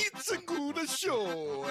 [0.00, 1.66] It's a good show.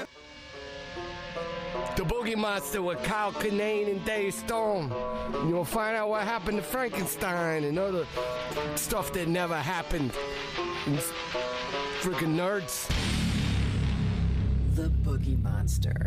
[1.95, 4.91] The Boogie Monster with Kyle Kinane and Dave Stone.
[5.33, 8.05] And you'll find out what happened to Frankenstein and other
[8.75, 10.11] stuff that never happened.
[10.87, 10.97] And
[12.01, 12.89] freaking nerds.
[14.75, 16.05] The Boogie Monster.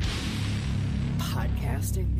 [1.19, 2.20] Podcasting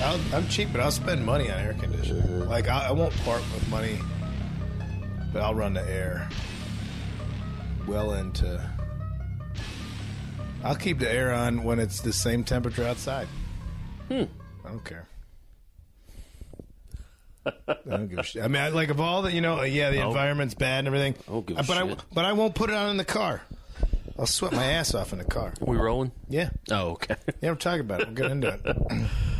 [0.00, 2.22] I, am cheap, but I'll spend money on air conditioning.
[2.22, 2.48] Mm-hmm.
[2.48, 3.98] Like I, I won't part with money,
[5.32, 6.28] but I'll run the air
[7.86, 8.60] well into.
[10.62, 13.28] I'll keep the air on when it's the same temperature outside.
[14.08, 14.24] Hmm.
[14.64, 15.06] I don't care.
[17.46, 18.42] I don't give a shit.
[18.42, 21.14] I mean, I, like of all the, you know, yeah, the environment's bad and everything.
[21.28, 23.42] I don't give a but I, but I won't put it on in the car.
[24.18, 25.52] I'll sweat my ass off in the car.
[25.60, 26.12] we rolling?
[26.28, 27.16] Yeah, Oh, okay.
[27.42, 27.50] yeah.
[27.50, 28.06] We're talking about it.
[28.06, 29.10] We'll get into it.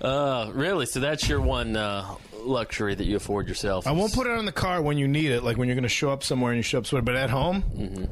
[0.00, 0.86] Uh, really?
[0.86, 3.86] So that's your one uh, luxury that you afford yourself?
[3.86, 5.82] I won't put it on the car when you need it, like when you're going
[5.84, 7.04] to show up somewhere and you show up sweaty.
[7.04, 8.04] But at home, Mm-hmm.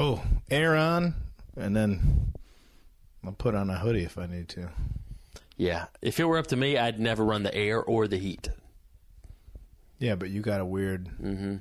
[0.00, 1.14] oh, air on,
[1.56, 2.32] and then
[3.24, 4.68] I'll put on a hoodie if I need to.
[5.56, 5.86] Yeah.
[6.00, 8.48] If it were up to me, I'd never run the air or the heat.
[9.98, 11.56] Yeah, but you got a weird Mm-hmm.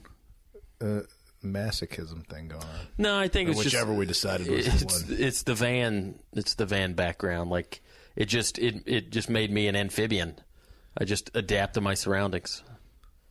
[0.82, 1.02] uh,
[1.44, 2.70] masochism thing going on.
[2.98, 5.20] No, I think Or it's whichever just, we decided was the one.
[5.22, 6.20] it's the van.
[6.34, 7.50] It's the van background.
[7.50, 7.82] Like
[8.16, 10.40] it just it it just made me an amphibian.
[10.98, 12.64] I just adapt to my surroundings.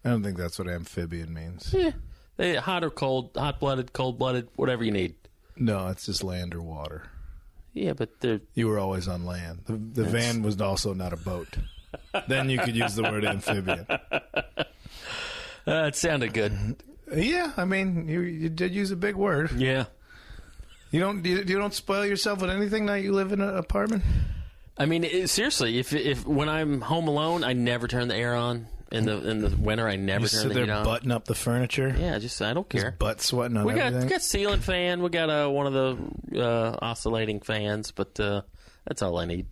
[0.05, 1.75] I don't think that's what amphibian means.
[1.77, 1.93] Yeah.
[2.37, 5.15] They, hot or cold, hot blooded, cold blooded, whatever you need.
[5.57, 7.05] No, it's just land or water.
[7.75, 9.61] Yeah, but they're You were always on land.
[9.67, 11.59] The, the van was also not a boat.
[12.29, 13.87] then you could use the word amphibian.
[13.91, 14.65] uh,
[15.67, 16.83] it sounded good.
[17.15, 19.53] Yeah, I mean, you you did use a big word.
[19.53, 19.87] Yeah.
[20.91, 24.03] You don't you, you don't spoil yourself with anything now you live in an apartment.
[24.81, 28.35] I mean, it, seriously, if if when I'm home alone, I never turn the air
[28.35, 28.67] on.
[28.91, 30.85] In the in the winter, I never You turn sit the there heat on.
[30.85, 31.95] butting up the furniture.
[31.97, 32.89] yeah, just I don't care.
[32.91, 34.09] Just butt sweating on we got everything.
[34.09, 35.01] we got ceiling fan.
[35.01, 35.73] We got uh, one of
[36.33, 38.43] the uh, oscillating fans, but uh,
[38.87, 39.47] that's all I need.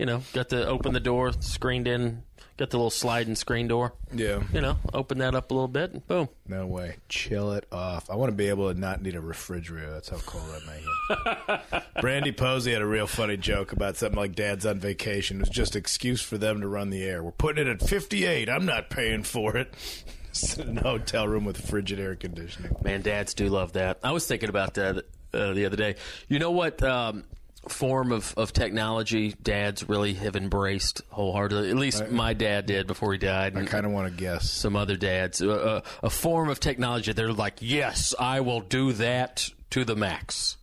[0.00, 2.22] You know, got to open the door, screened in.
[2.56, 3.92] Got the little sliding screen door.
[4.14, 4.42] yeah.
[4.50, 6.30] You know, open that up a little bit, and boom.
[6.48, 6.96] No way.
[7.10, 8.08] Chill it off.
[8.08, 9.90] I want to be able to not need a refrigerator.
[9.90, 12.00] That's how cold I make it.
[12.00, 15.36] Brandy Posey had a real funny joke about something like dad's on vacation.
[15.36, 17.22] It was just excuse for them to run the air.
[17.22, 18.48] We're putting it at 58.
[18.48, 19.74] I'm not paying for it.
[20.32, 22.74] Sit in a hotel room with frigid air conditioning.
[22.82, 23.98] Man, dads do love that.
[24.02, 25.96] I was thinking about that uh, the other day.
[26.28, 27.24] You know what um,
[27.68, 31.70] form of, of technology dads really have embraced wholeheartedly?
[31.70, 33.56] At least my dad did before he died.
[33.56, 34.50] I kind of want to guess.
[34.50, 35.42] some other dads.
[35.42, 37.12] Uh, a form of technology.
[37.12, 40.56] They're like, yes, I will do that to the max.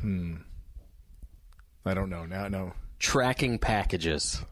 [0.00, 0.36] Hmm.
[1.84, 2.24] I don't know.
[2.24, 2.72] Now, no.
[2.98, 4.42] Tracking packages.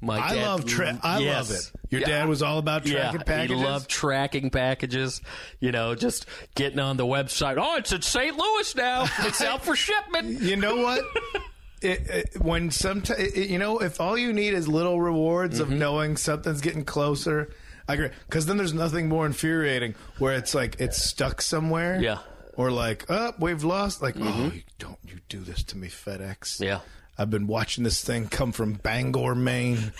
[0.00, 0.64] My I love
[1.02, 1.50] I Yes.
[1.50, 1.72] love it.
[1.90, 3.58] Your dad was all about tracking yeah, packages.
[3.58, 5.20] He loved tracking packages.
[5.60, 7.56] You know, just getting on the website.
[7.58, 8.36] Oh, it's in St.
[8.36, 9.06] Louis now.
[9.20, 10.40] It's out for shipment.
[10.42, 11.02] You know what?
[11.82, 15.72] It, it, when sometimes you know, if all you need is little rewards Mm-hmm.
[15.74, 17.52] of knowing something's getting closer,
[17.86, 18.08] I agree.
[18.26, 22.00] Because then there's nothing more infuriating where it's like it's stuck somewhere.
[22.00, 22.20] Yeah.
[22.54, 24.00] Or like, oh, we've lost.
[24.00, 26.58] Like, oh, you don't you do this to me, FedEx?
[26.60, 26.80] Yeah.
[27.16, 29.92] I've been watching this thing come from Bangor, Maine.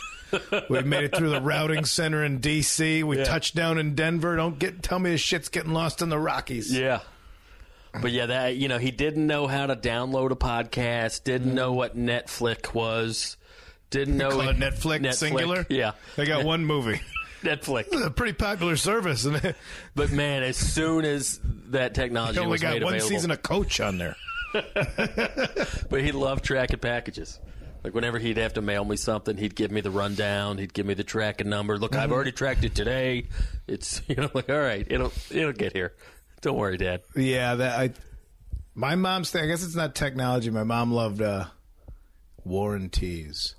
[0.69, 3.03] we made it through the routing center in D.C.
[3.05, 3.25] We Yeah.
[3.25, 4.37] touched down in Denver.
[4.37, 6.73] Don't get tell me this shit's getting lost in the Rockies.
[6.77, 7.01] Yeah.
[8.03, 11.23] But yeah, that you know, he didn't know how to download a podcast.
[11.23, 13.37] Didn't know what Netflix was.
[13.91, 15.65] Didn't know Call it Netflix, singular.
[15.69, 17.01] Yeah, they got one movie.
[17.45, 17.93] Netflix.
[17.93, 19.25] It's a pretty popular service,
[19.95, 21.39] But man, as soon as
[21.69, 24.17] that technology only was got one available, season of Coach on there.
[25.91, 27.39] but he loved tracking packages.
[27.83, 30.57] Like whenever he'd have to mail me something, he'd give me the rundown.
[30.59, 31.77] He'd give me the tracking number.
[31.79, 32.01] Look, Mm-hmm.
[32.01, 33.29] I've already tracked it today.
[33.67, 35.93] It's you know like all right, it'll it'll get here.
[36.41, 37.03] Don't worry, Dad.
[37.17, 37.91] Yeah, that I.
[38.75, 39.45] My mom's thing.
[39.45, 40.51] I guess it's not technology.
[40.51, 41.45] My mom loved uh,
[42.45, 43.55] warranties.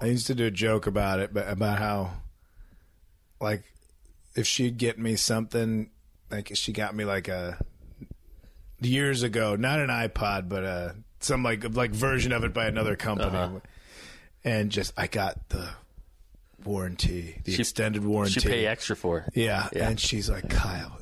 [0.00, 2.12] I used to do a joke about it, but about how,
[3.40, 3.62] like,
[4.34, 5.90] if she'd get me something,
[6.30, 7.58] like she got me like a
[8.86, 12.96] years ago, not an iPod, but uh some like like version of it by another
[12.96, 13.60] company, Uh-huh.
[14.44, 15.68] and just I got the
[16.64, 18.40] warranty, the She- extended warranty.
[18.40, 19.30] She pay extra for it.
[19.34, 19.68] Yeah.
[19.72, 19.88] Yeah.
[19.88, 20.98] And she's like, Kyle,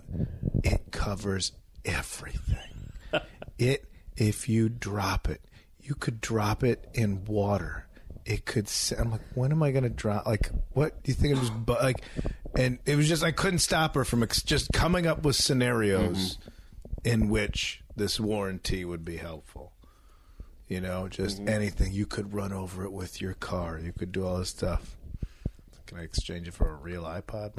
[0.64, 1.52] it covers
[1.84, 2.90] everything.
[3.58, 3.84] it,
[4.16, 5.40] if you drop it,
[5.80, 7.86] you could drop it in water.
[8.24, 8.70] It could.
[8.98, 10.26] I'm like, when am I going to drop?
[10.26, 11.34] Like, what do you think?
[11.34, 12.02] I'm just bu- like,
[12.56, 16.38] and it was just I couldn't stop her from ex- just coming up with scenarios
[17.04, 19.72] in which this warranty would be helpful.
[20.68, 21.92] You know, just anything.
[21.92, 23.78] You could run over it with your car.
[23.78, 24.96] You could do all this stuff.
[25.86, 27.52] Can I exchange it for a real iPod?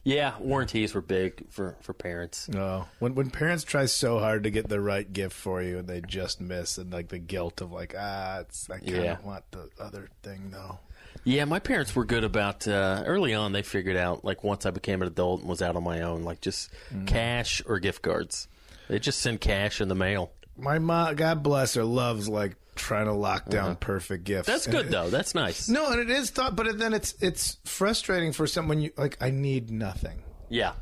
[0.08, 2.49] Yeah, warranties were big for, for parents.
[2.49, 5.88] No, when when parents try so hard to get the right gift for you and
[5.88, 9.17] they just miss, and like the guilt of like ah, it's I kind of Yeah.
[9.25, 10.79] want the other thing though.
[11.26, 13.50] Yeah, my parents were good about uh, early on.
[13.52, 16.23] They figured out like once I became an adult and was out on my own,
[16.23, 17.06] like just Mm.
[17.06, 18.46] cash or gift cards.
[18.88, 20.31] They just send cash in the mail.
[20.56, 24.49] My mom, God bless her, loves like trying to lock down perfect gifts.
[24.49, 24.55] Uh-huh.
[24.56, 25.11] That's And good it- though.
[25.11, 25.69] That's nice.
[25.69, 29.17] No, and it is thought, but then it's it's frustrating for someone you like.
[29.20, 30.22] I need nothing.
[30.49, 30.75] Yeah.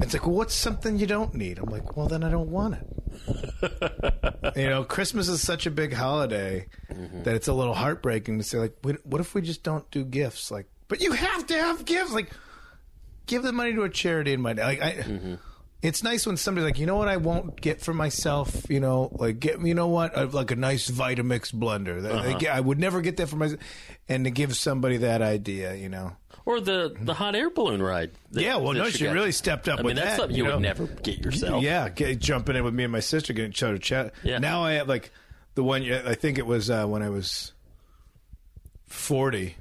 [0.00, 1.58] It's like, well, what's something you don't need?
[1.58, 4.52] I'm like, well, then I don't want it.
[4.56, 7.24] you know, Christmas is such a big holiday mm-hmm.
[7.24, 10.04] that it's a little heartbreaking to say, like, what what if we just don't do
[10.04, 10.50] gifts?
[10.50, 12.12] Like, but you have to have gifts.
[12.12, 12.30] Like,
[13.26, 14.62] give the money to a charity in my day.
[14.62, 14.92] Like, I.
[14.92, 15.34] Mm-hmm.
[15.80, 18.68] It's nice when somebody's like, you know what, I won't get for myself.
[18.68, 22.02] You know, like get you know what, I, like a nice Vitamix blender.
[22.02, 22.28] That- uh-huh.
[22.32, 23.60] like, I would never get that for myself.
[24.08, 26.16] And to give somebody that idea, you know.
[26.48, 28.10] Or the the hot air balloon ride.
[28.30, 29.12] that- Yeah, well, no, she got.
[29.12, 30.56] really stepped up I mean, with that's that, something you you, know.
[30.56, 31.62] would never get yourself.
[31.62, 34.14] Yeah, get, jumping in with me and my sister getting each other chat.
[34.22, 34.38] Yeah.
[34.38, 35.10] Now I have like
[35.56, 35.82] the one.
[35.82, 37.52] I think it was uh, when I was
[38.86, 39.56] forty.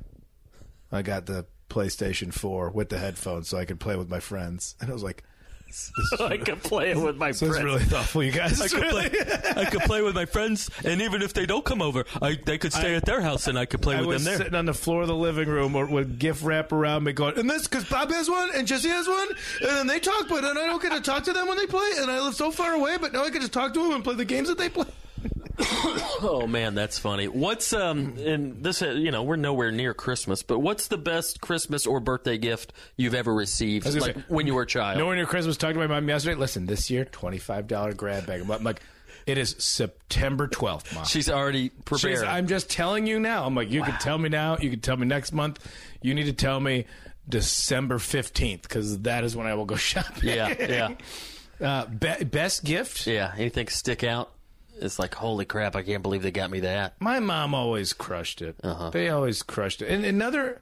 [0.91, 4.75] I got the PlayStation Four with the headphones, so I could play with my friends.
[4.79, 5.23] And I was like,
[6.19, 7.63] I could play it with my "This is friends.
[7.63, 9.09] really thoughtful, you guys." I could Really?
[9.09, 9.51] play.
[9.55, 12.57] I could play with my friends, and even if they don't come over, I they
[12.57, 14.37] could stay I- at their house, and I could play I with was them there.
[14.37, 17.37] sitting on the floor of the living room or with gift wrap around me going,
[17.37, 19.27] and this because Bob has one and Jesse has one,
[19.61, 21.65] and then they talk, but then I don't get to talk to them when they
[21.67, 23.91] play, and I live so far away, but now I can just talk to them
[23.93, 24.85] and play the games that they play.
[26.19, 27.27] Oh man, that's funny.
[27.27, 31.42] What's um and this uh, you know we're nowhere near Christmas, but what's the best
[31.42, 34.98] Christmas or birthday gift you've ever received, like say, when you were a child?
[34.98, 36.36] No one near Christmas talked to my mom yesterday.
[36.36, 38.42] Listen, this year, $25 grab bag.
[38.50, 38.81] I'm like,
[39.27, 41.06] it is September 12th, mom.
[41.06, 42.24] She's already She's- prepared.
[42.25, 43.45] I'm just telling you now.
[43.45, 44.57] I'm like, you can tell me now.
[44.57, 45.59] You can tell me next month.
[46.01, 46.86] You need to tell me
[47.30, 50.30] December 15th because that is when I will go shopping.
[50.30, 50.89] yeah, yeah,
[51.62, 53.06] Uh, be- best gift?
[53.06, 53.33] yeah.
[53.38, 54.31] Anything stick out?
[54.81, 55.75] It's like holy crap!
[55.75, 56.95] I can't believe they got me that.
[57.00, 58.56] My mom always crushed it.
[58.63, 58.89] Uh-huh.
[58.91, 59.89] They always crushed it.
[59.89, 60.62] And another,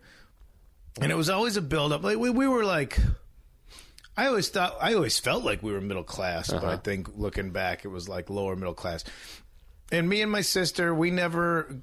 [1.01, 2.03] and it was always a build up.
[2.03, 2.97] Like we, we were like,
[4.17, 6.71] I always thought, I always felt like we were middle class, but Uh-huh.
[6.73, 9.03] I think looking back, it was like lower middle class.
[9.91, 11.75] And me and my sister, we never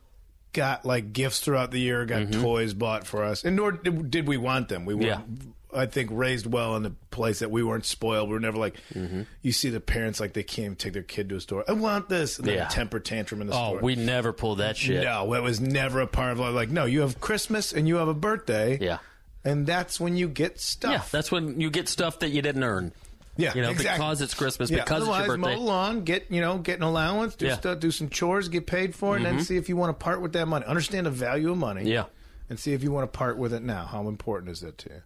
[0.53, 4.37] got like gifts throughout the year, got toys bought for us, and nor did, we
[4.37, 4.85] want them.
[4.85, 5.35] We were, Mm-hmm.
[5.37, 5.53] Yeah.
[5.75, 8.29] I think, raised well in the place that we weren't spoiled.
[8.29, 9.23] We were never like, Mm-hmm.
[9.43, 11.65] you see the parents like they can't even take their kid to a store.
[11.67, 12.67] I want this, and then Yeah.
[12.69, 13.81] a temper tantrum in the Oh, store.
[13.81, 15.05] we never pulled that shit.
[15.05, 16.55] No, it was never a part of life.
[16.55, 18.79] Like, no, you have Christmas and you have a birthday.
[18.81, 18.99] Yeah.
[19.45, 20.93] And that's when you get stuff.
[20.93, 22.93] Yeah, that's when you get stuff that you didn't earn.
[23.37, 23.99] yeah, You know, exactly.
[24.05, 25.37] because it's Christmas, Yeah, because it's your birthday.
[25.41, 27.53] mow the lawn, get you know, get an allowance, do Yeah.
[27.53, 27.61] Mm-hmm.
[27.61, 30.05] stuff, do some chores, get paid for it, and then see if you want to
[30.05, 30.67] part with that money.
[30.67, 31.91] Understand the value of money.
[31.91, 32.05] Yeah.
[32.51, 33.87] and see if you want to part with it now.
[33.87, 35.03] How important is it to you?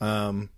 [0.00, 0.50] Um,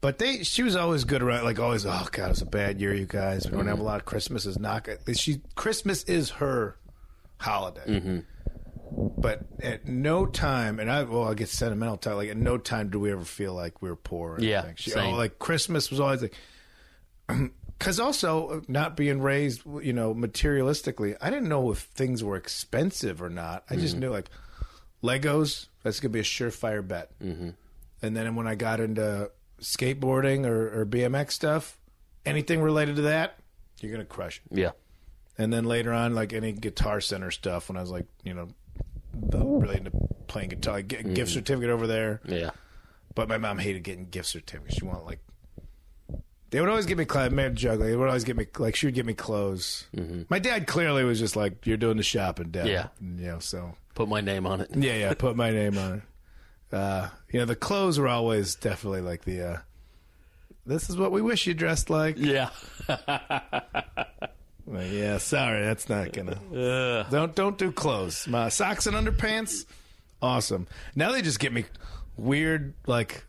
[0.00, 1.84] but they, she was always good around, like always.
[1.86, 3.44] Oh God, it's a bad year, you guys.
[3.44, 3.68] We don't Mm-hmm.
[3.68, 4.46] have a lot of Christmas.
[4.46, 4.98] Is not good.
[5.16, 6.76] She Christmas is her
[7.38, 7.84] holiday.
[7.86, 8.18] Mm-hmm.
[9.20, 11.96] But at no time, and I well, I get sentimental.
[11.98, 14.32] Time like at no time do we ever feel like we were poor.
[14.36, 14.76] Or Yeah, anything.
[14.78, 15.14] She, same.
[15.14, 16.34] oh, like Christmas was always like.
[17.80, 22.36] Because also uh, not being raised, you know, materialistically, I didn't know if things were
[22.36, 23.64] expensive or not.
[23.70, 23.80] I Mm-hmm.
[23.82, 24.28] just knew like
[25.02, 25.68] Legos.
[25.82, 27.10] That's gonna be a surefire bet.
[27.20, 27.50] Mm-hmm.
[28.02, 29.30] And then when I got into
[29.60, 31.78] skateboarding or, or BMX stuff,
[32.24, 33.38] anything related to that,
[33.80, 34.58] you're gonna crush it.
[34.58, 34.70] Yeah.
[35.38, 38.48] And then later on, like any Guitar Center stuff, when I was like, you know,
[39.32, 39.92] really into
[40.26, 41.34] playing guitar, like, get a gift mm.
[41.34, 42.20] certificate over there.
[42.26, 42.50] Yeah.
[43.14, 44.76] But my mom hated getting gift certificates.
[44.76, 45.18] She wanted like
[46.50, 47.32] they would always get me clothes.
[47.32, 47.90] Man, juggling.
[47.90, 49.86] They would always get me like she would get me clothes.
[49.96, 50.22] Mm-hmm.
[50.28, 52.88] My dad clearly was just like, "You're doing the shopping, Dad." Yeah.
[53.00, 53.38] you know.
[53.38, 54.70] So Put my name on it.
[54.74, 55.14] yeah, yeah.
[55.14, 56.02] Put my name on it.
[56.72, 59.42] Uh, you know, the clothes were always definitely like the.
[59.42, 59.58] Uh,
[60.66, 62.16] this is what we wish you dressed like.
[62.18, 62.50] Yeah.
[64.70, 66.38] Like, yeah, sorry, that's not gonna.
[67.10, 68.28] Don't don't do clothes.
[68.28, 69.64] My socks and underpants,
[70.22, 70.68] awesome.
[70.94, 71.64] Now they just get me
[72.16, 72.74] weird.
[72.86, 73.24] Like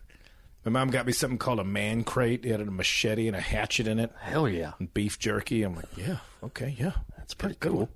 [0.63, 2.45] my mom got me something called a man crate.
[2.45, 4.73] It had a machete and a hatchet in it, Hell yeah.
[4.77, 5.63] and beef jerky.
[5.63, 7.89] I'm like, yeah, okay, yeah, That's pretty cool.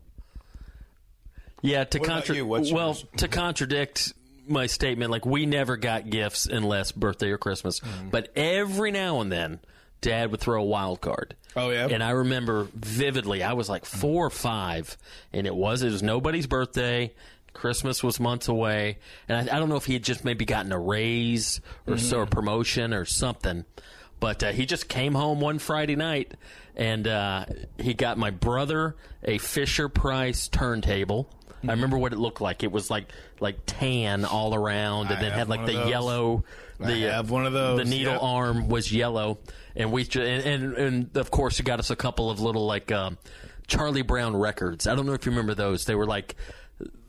[1.62, 2.48] Yeah, to contradict.
[2.48, 4.14] Well, to contradict
[4.48, 8.10] my statement, like we never got gifts unless birthday or Christmas, Mm-hmm.
[8.10, 9.60] but every now and then
[10.02, 11.36] Dad would throw a wild card.
[11.56, 11.88] Oh, yeah?
[11.90, 13.42] And I remember vividly.
[13.42, 14.98] I was like four or five,
[15.34, 17.14] and it was it was nobody's birthday.
[17.54, 18.98] Christmas was months away,
[19.30, 22.20] and I, I don't know if he had just maybe gotten a raise or so
[22.22, 23.64] a promotion or something.
[24.20, 26.34] But uh, he just came home one Friday night,
[26.76, 27.46] and uh,
[27.78, 31.30] he got my brother a Fisher Price turntable.
[31.70, 32.64] I remember what it looked like.
[32.64, 35.74] It was like like tan all around, and I then have had like one the
[35.78, 35.90] of those.
[35.90, 36.44] yellow.
[36.80, 38.24] I The, uh, have one of those, The needle yep.
[38.24, 39.38] arm was yellow,
[39.76, 42.66] and we ju- and, and and of course he got us a couple of little
[42.66, 43.18] like um,
[43.68, 44.86] Charlie Brown records.
[44.88, 45.86] I don't know if you remember those.
[45.86, 46.36] They were like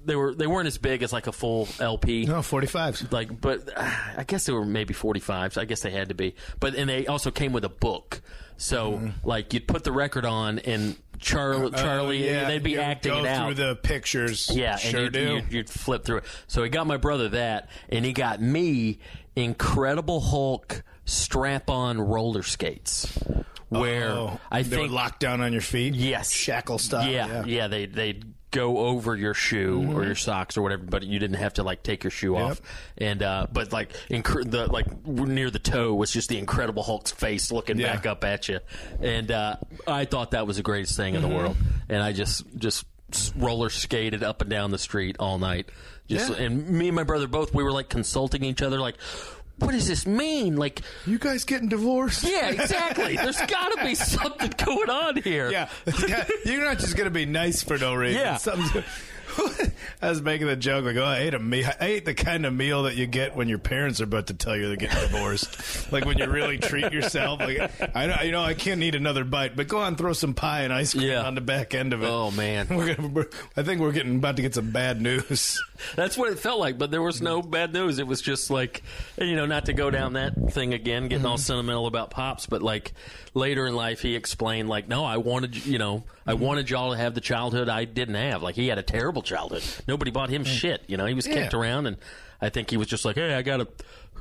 [0.05, 2.27] they were they weren't as big as like a full LP.
[2.27, 3.11] No, 45s.
[3.11, 5.59] Like, but uh, I guess they were maybe 45s.
[5.59, 6.37] I guess they had to be.
[6.61, 8.21] But and they also came with a book.
[8.59, 13.13] So like you'd put the record on and Charlie, Charlie, Uh, yeah, they'd be acting
[13.13, 13.47] go it out.
[13.47, 14.51] through the pictures.
[14.53, 15.21] Yeah, sure and do.
[15.21, 16.25] you'd, You'd, you'd flip through it.
[16.47, 18.99] So he got my brother that, and he got me
[19.35, 23.07] Incredible Hulk strap-on roller skates,
[23.69, 25.95] where Oh, I they think would lock down on your feet.
[25.95, 26.31] Yes.
[26.33, 27.11] shackle style.
[27.11, 28.21] yeah, yeah, they they
[28.57, 31.83] go over your shoe or your socks or whatever, but you didn't have to like
[31.83, 32.61] take your shoe off.
[32.99, 37.13] And uh, but like inc- the like near the toe was just the Incredible Hulk's
[37.13, 37.95] face looking Yeah.
[37.95, 38.61] back up at you,
[39.01, 41.57] and uh, I thought that was the greatest thing in the world.
[41.89, 42.87] And I just just
[43.37, 45.69] roller skated up and down the street all night.
[46.09, 46.47] Just Yeah.
[46.47, 48.97] and me and my brother both we were like consulting each other like.
[49.59, 50.57] What does this mean?
[50.57, 52.25] Like, You guys getting divorced?
[52.25, 53.17] yeah, exactly.
[53.17, 55.51] There's got to be something going on here.
[56.07, 58.21] Yeah, you're not just gonna be nice for no reason.
[58.21, 58.37] Yeah.
[58.37, 58.85] Something's-
[60.03, 62.47] I was making the joke like, "Oh, I ate a me- I ate the kind
[62.47, 65.01] of meal that you get when your parents are about to tell you they're getting
[65.01, 65.91] divorced.
[65.93, 67.41] like when you really treat yourself.
[67.41, 70.35] Like I, know- you know, I can't eat another bite, but go on, throw some
[70.35, 71.23] pie and ice cream Yeah.
[71.23, 72.09] on the back end of it.
[72.09, 72.67] Oh, man.
[72.71, 73.27] we're gonna, we're,
[73.57, 75.61] I think we're getting about to get some bad news.
[75.95, 77.99] That's what it felt like, but there was no bad news.
[77.99, 78.83] It was just like,
[79.19, 81.43] you know, not to go down that thing again, getting all mm-hmm.
[81.43, 82.93] sentimental about pops, but like
[83.35, 86.97] later in life, he explained, like, no, I wanted, you know, I wanted y'all to
[86.97, 88.43] have the childhood I didn't have.
[88.43, 89.63] Like, he had a terrible childhood.
[89.87, 90.83] Nobody bought him shit.
[90.87, 91.59] You know, he was kicked Yeah.
[91.59, 91.97] around, and
[92.41, 93.69] I think he was just like, hey, I got a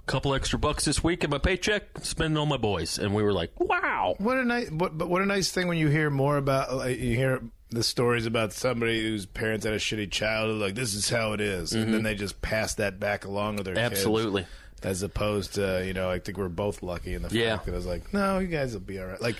[0.05, 2.97] couple extra bucks this week in my paycheck, spending on my boys.
[2.99, 4.15] And we were like, wow.
[4.17, 6.99] What a nice, what, but what a nice thing when you hear more about, like,
[6.99, 10.61] you hear the stories about somebody whose parents had a shitty childhood.
[10.61, 11.73] Like this is how it is.
[11.73, 13.85] and then they just pass that back along to their kids.
[13.85, 13.93] Mm-hmm.
[13.93, 14.45] Absolutely.
[14.83, 17.55] As opposed to, you know, I think we're both lucky in the fact Yeah.
[17.57, 19.19] that I was like, no, you guys will be all right.
[19.19, 19.35] Like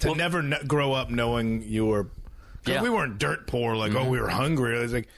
[0.00, 2.08] to Well- never kn- grow up knowing you were,
[2.66, 2.74] Yeah.
[2.76, 2.84] Mm-hmm.
[2.84, 3.76] we weren't dirt poor.
[3.76, 4.76] Like oh, we were hungry.
[4.78, 5.08] I was like,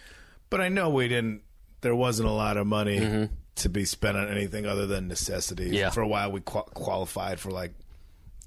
[0.51, 1.43] but I know we didn't.
[1.81, 3.29] There wasn't a lot of money.
[3.57, 5.67] To be spent on anything other than necessities.
[5.69, 5.75] Mm-hmm.
[5.75, 5.91] Yeah.
[5.91, 7.73] For a while, we qual- qualified for like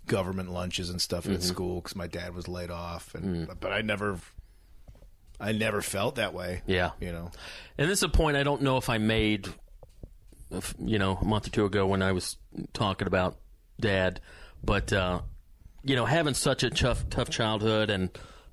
[0.07, 1.33] government lunches and stuff Mm-hmm.
[1.33, 3.59] at school because my dad was laid off, and Mm.
[3.59, 4.19] but I never,
[5.39, 6.61] I never felt that way.
[6.65, 6.91] Yeah.
[7.01, 7.29] you know,
[7.77, 9.49] And this is a point I don't know if I made,
[10.79, 12.37] you know, a month or two ago when I was
[12.73, 13.37] talking about
[13.79, 14.19] dad,
[14.63, 15.21] but uh,
[15.83, 18.09] you know, having such a tough, tough childhood and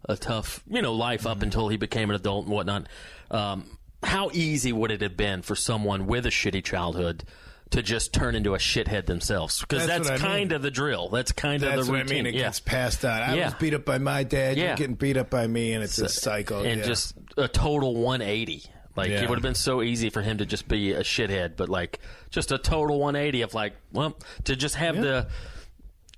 [0.06, 2.86] a tough, you know, life up until he became an adult and whatnot.
[3.30, 7.24] Um, how easy would it have been for someone with a shitty childhood?
[7.72, 10.32] To just turn into a shithead themselves, because That's that's, I mean.
[10.38, 11.10] kind of the drill.
[11.10, 12.24] That's kind of the what I routine.
[12.24, 12.26] mean.
[12.28, 12.44] It yeah.
[12.44, 13.20] gets passed on.
[13.20, 13.44] I Yeah.
[13.44, 14.56] was beat up by my dad.
[14.56, 14.68] Yeah.
[14.68, 16.60] You're getting beat up by me, and it's a cycle.
[16.64, 16.86] and yeah.
[16.86, 18.62] just a total 180.
[18.96, 19.20] Like Yeah.
[19.22, 22.00] it would have been so easy for him to just be a shithead, but like
[22.30, 25.28] just a total 180 of like, well, to just have the,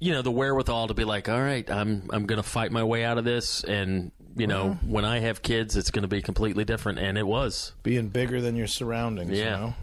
[0.00, 3.04] you know, the wherewithal to be like, all right, I'm I'm gonna fight my way
[3.04, 6.98] out of this, and you know, when I have kids, it's gonna be completely different,
[6.98, 7.72] and it was.
[7.82, 9.38] being bigger than your surroundings.
[9.38, 9.44] Yeah.
[9.44, 9.74] You know?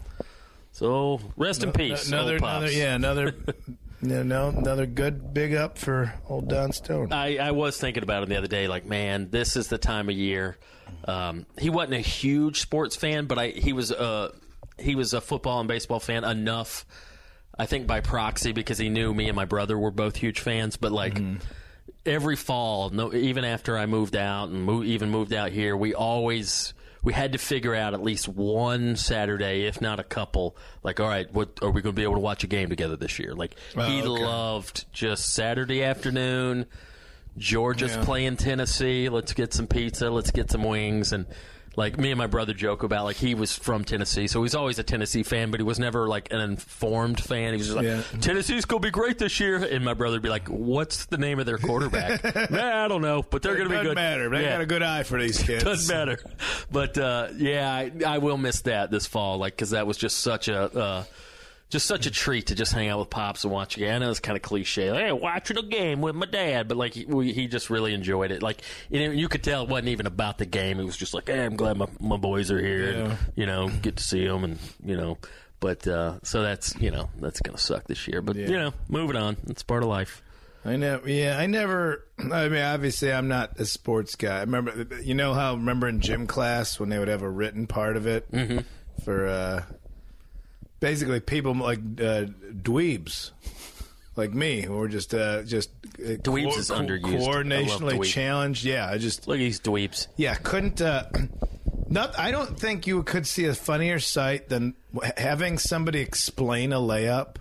[0.72, 3.34] So rest in peace, Another, another, yeah, another,
[4.00, 7.12] no, no, another good big up for old Don Stone.
[7.12, 8.68] I, I was thinking about him the other day.
[8.68, 10.56] Like, man, this is the time of year.
[11.04, 14.32] Um, he wasn't a huge sports fan, but I he was a
[14.78, 16.86] he was a football and baseball fan enough.
[17.58, 20.76] I think by proxy because he knew me and my brother were both huge fans.
[20.76, 21.36] But like mm-hmm.
[22.06, 25.94] every fall, no, even after I moved out and mo- even moved out here, we
[25.94, 26.72] always
[27.02, 30.56] we had to figure out at least one Saturday, if not a couple.
[30.82, 32.96] Like, all right, what are we going to be able to watch a game together
[32.96, 33.34] this year?
[33.34, 34.24] Like, oh, he Oh, okay.
[34.24, 36.66] loved just Saturday afternoon.
[37.36, 38.04] Georgia's Yeah.
[38.04, 39.08] playing Tennessee.
[39.08, 40.10] Let's get some pizza.
[40.10, 41.12] Let's get some wings.
[41.12, 41.26] And
[41.78, 44.78] like me and my brother joke about like he was from Tennessee, so he's always
[44.80, 47.52] a Tennessee fan, but he was never like an informed fan.
[47.52, 48.02] He was just like Yeah.
[48.20, 51.46] Tennessee's gonna be great this year, and my brother'd be like, "What's the name of
[51.46, 53.94] their quarterback?" nah, I don't know, but they're gonna be Doesn't good.
[53.94, 54.28] matter.
[54.28, 54.52] They Yeah.
[54.54, 55.62] got a good eye for these kids.
[55.64, 56.18] Doesn't matter.
[56.72, 60.18] But uh, yeah, I, I will miss that this fall, like because that was just
[60.18, 60.60] such a.
[60.76, 61.04] Uh,
[61.70, 63.94] just such a treat to just hang out with pops and watch a game.
[63.94, 66.76] I know it's kind of cliche, like, hey, watching a game with my dad, but
[66.76, 68.42] like he, we, he just really enjoyed it.
[68.42, 70.80] Like you, know, you could tell it wasn't even about the game.
[70.80, 72.98] It was just like, hey, I'm glad my, my boys are here, Yeah.
[72.98, 75.18] and you know, get to see them, and you know.
[75.60, 78.22] But uh, so that's you know that's gonna suck this year.
[78.22, 78.46] But Yeah.
[78.48, 79.36] you know, moving on.
[79.48, 80.22] It's part of life.
[80.64, 82.04] I never, yeah, I never.
[82.18, 84.36] I mean, obviously, I'm not a sports guy.
[84.38, 87.66] I remember, you know how remember in gym class when they would have a written
[87.66, 88.58] part of it Mm-hmm.
[89.04, 89.62] for uh,
[90.80, 92.26] basically people like uh,
[92.62, 93.30] dweebs,
[94.16, 97.02] like me, who were just uh, just uh, Dweebs is underused.
[97.02, 98.64] Coordinationally challenged.
[98.64, 100.08] Yeah, I just Look at these dweebs.
[100.16, 100.80] yeah, couldn't.
[100.80, 101.04] Uh,
[101.88, 102.18] not.
[102.18, 104.74] I don't think you could see a funnier sight than
[105.16, 107.36] having somebody explain a layup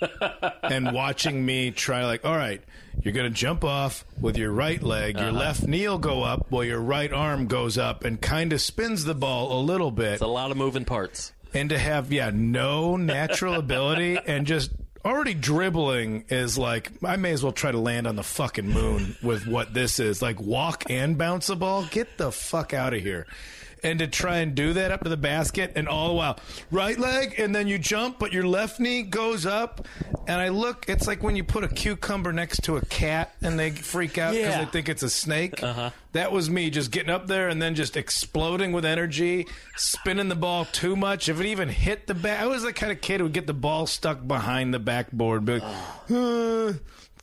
[0.62, 2.04] and watching me try.
[2.06, 2.62] Like, all right,
[3.02, 5.16] you're going to jump off with your right leg.
[5.16, 5.26] Uh-huh.
[5.26, 8.60] Your left knee will go up while your right arm goes up and kind of
[8.60, 10.14] spins the ball a little bit.
[10.14, 11.32] It's a lot of moving parts.
[11.54, 14.70] And to have yeah no natural ability and just
[15.04, 19.16] already dribbling is like I may as well try to land on the fucking moon
[19.22, 20.22] with what this is.
[20.22, 21.84] Like walk and bounce a ball?
[21.90, 23.26] Get the fuck out of here
[23.82, 26.38] and to try and do that up to the basket and all the while
[26.70, 29.86] right leg and then you jump but your left knee goes up
[30.28, 33.58] and I look it's like when you put a cucumber next to a cat and
[33.58, 34.64] they freak out because Yeah.
[34.64, 35.60] they think it's a snake
[36.12, 39.46] that was me just getting up there and then just exploding with energy,
[39.76, 41.28] spinning the ball too much.
[41.30, 43.46] If it even hit the back, I was the kind of kid who would get
[43.46, 45.46] the ball stuck behind the backboard.
[45.46, 45.62] Be like,
[46.14, 46.72] uh,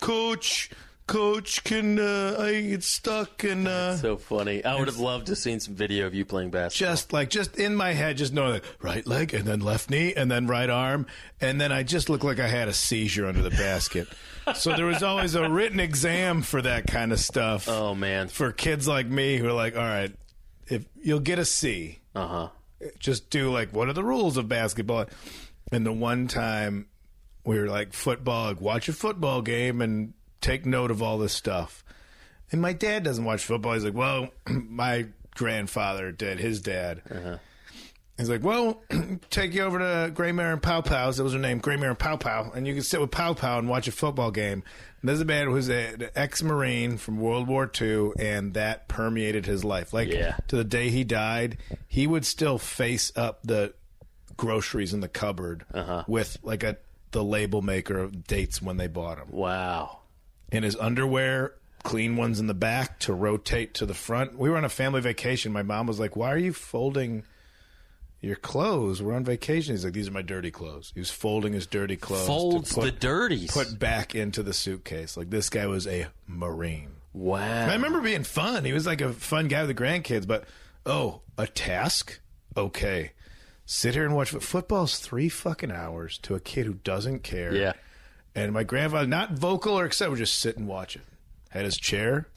[0.02, 0.72] coach,
[1.10, 3.44] coach, can uh, I get stuck?
[3.44, 4.64] And uh, So funny.
[4.64, 6.94] I would have loved to have seen some video of you playing basketball.
[6.94, 10.14] just like just in my head, just knowing like right leg and then left knee
[10.14, 11.08] and then right arm,
[11.42, 14.08] and then I just looked like I had a seizure under the basket.
[14.56, 17.68] so there was always a written exam for that kind of stuff.
[17.68, 18.28] Oh man.
[18.28, 20.14] for kids like me who are like, all right,
[20.68, 22.50] if you'll get a C, Uh huh.
[23.00, 25.06] just do like what are the rules of basketball?
[25.72, 26.86] And the one time
[27.46, 31.34] we were like football, like watch a football game and take note of all this
[31.34, 31.84] stuff.
[32.52, 33.74] And my dad doesn't watch football.
[33.74, 37.02] He's like, well, my grandfather did, his dad.
[37.10, 37.38] Uh-huh.
[38.18, 38.82] He's like, well,
[39.30, 41.18] take you over to Gray Mare and Pow Pow's.
[41.18, 42.52] That was her name, Gray Mare and Pow Pow.
[42.54, 44.64] And you can sit with Pow Pow and watch a football game.
[45.02, 49.46] And this a man was an ex Marine from World War II, and that permeated
[49.46, 49.94] his life.
[49.94, 50.36] Like, Yeah.
[50.50, 53.74] to the day he died, he would still face up the
[54.36, 56.04] groceries in the cupboard uh-huh.
[56.08, 56.78] with like a
[57.12, 59.30] the label maker of dates when they bought them.
[59.32, 59.99] Wow.
[60.52, 64.38] In his underwear, clean ones in the back to rotate to the front.
[64.38, 65.52] We were on a family vacation.
[65.52, 67.24] My mom was like, "Why are you folding
[68.22, 69.02] your clothes?
[69.02, 71.96] We're on vacation." He's like, "These are my dirty clothes." He was folding his dirty
[71.96, 72.28] clothes.
[72.28, 73.52] Folds put, the dirties.
[73.52, 75.16] put back into the suitcase.
[75.16, 76.92] Like this guy was a marine.
[77.14, 77.68] wow.
[77.68, 78.66] I remember being fun.
[78.66, 80.46] He was like a fun guy with the grandkids, but
[80.86, 82.20] oh, a task?
[82.58, 83.12] Okay.
[83.66, 87.54] Sit here and watch fo- football's three fucking hours to a kid who doesn't care.
[87.54, 87.74] Yeah.
[88.36, 91.02] And my grandfather, not vocal or except, would just sit and watch it.
[91.50, 92.28] Had his chair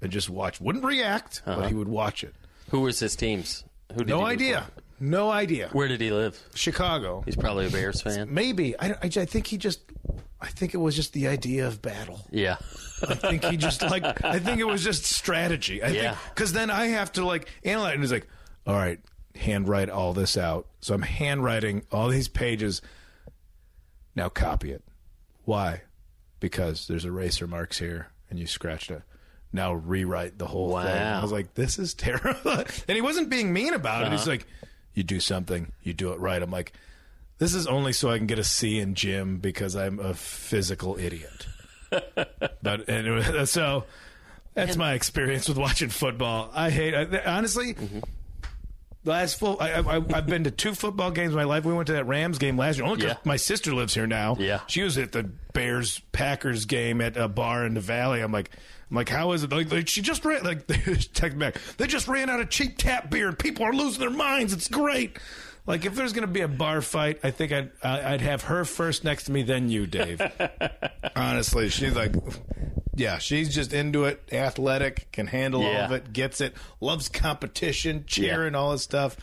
[0.00, 0.60] and just watch.
[0.60, 1.68] Wouldn't react, but uh-huh.
[1.68, 2.34] he would watch it.
[2.70, 3.64] Who was his teams?
[3.92, 4.60] Who did No he root idea.
[4.74, 4.82] for?
[5.04, 5.68] No idea.
[5.72, 6.40] Where did he live?
[6.54, 7.22] Chicago.
[7.24, 8.32] He's probably a Bears fan.
[8.32, 8.78] Maybe.
[8.78, 9.80] I, I, I think he just.
[10.40, 12.20] I think it was just the idea of battle.
[12.30, 12.56] Yeah.
[13.08, 15.82] I think he just like I think it was just strategy.
[15.82, 16.14] I Yeah.
[16.14, 17.94] think because then I have to like analyze.
[17.94, 18.26] And he's like,
[18.66, 19.00] "All right,
[19.34, 22.80] handwrite all this out." So I'm handwriting all these pages.
[24.16, 24.82] Now copy it.
[25.44, 25.82] Why?
[26.40, 29.02] Because there's eraser marks here, and you scratched it.
[29.52, 30.86] Now rewrite the whole thing.
[30.86, 32.50] I was like, "This is terrible,"
[32.88, 34.12] and he wasn't being mean about it.
[34.12, 34.30] He's uh-huh.
[34.30, 34.46] like,
[34.94, 36.72] "You do something, you do it right." I'm like.
[37.38, 40.96] This is only so I can get a C in gym because I'm a physical
[40.96, 41.48] idiot.
[42.62, 43.84] but anyway, so
[44.54, 46.50] that's my experience with watching football.
[46.54, 47.74] I hate I, honestly.
[47.74, 47.98] Mm-hmm.
[49.04, 51.64] Last full, I, I, I've been to two football games in my life.
[51.64, 52.86] We went to that Rams game last year.
[52.86, 53.16] Only 'cause Yeah.
[53.24, 54.36] my sister lives here now.
[54.38, 54.60] Yeah.
[54.68, 58.20] she was at the Bears Packers game at a bar in the Valley.
[58.20, 58.50] I'm like,
[58.90, 59.50] I'm like, how is it?
[59.50, 60.44] Like, like she just ran.
[60.44, 60.66] Like,
[61.14, 61.56] text back.
[61.78, 64.52] They just ran out of cheap tap beer, and people are losing their minds.
[64.52, 65.18] It's great.
[65.64, 68.42] Like, if there's going to be a bar fight, I think I'd I- I'd have
[68.44, 70.20] her first next to me, then you, Dave.
[71.16, 72.14] Honestly, she's like,
[72.96, 78.04] yeah, she's just into it, athletic, can handle all of it, gets it, loves competition,
[78.06, 79.16] cheering, all this stuff.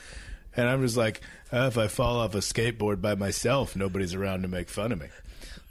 [0.56, 1.22] And I'm just like,
[1.52, 5.00] uh, if I fall off a skateboard by myself, nobody's around to make fun of
[5.00, 5.08] me.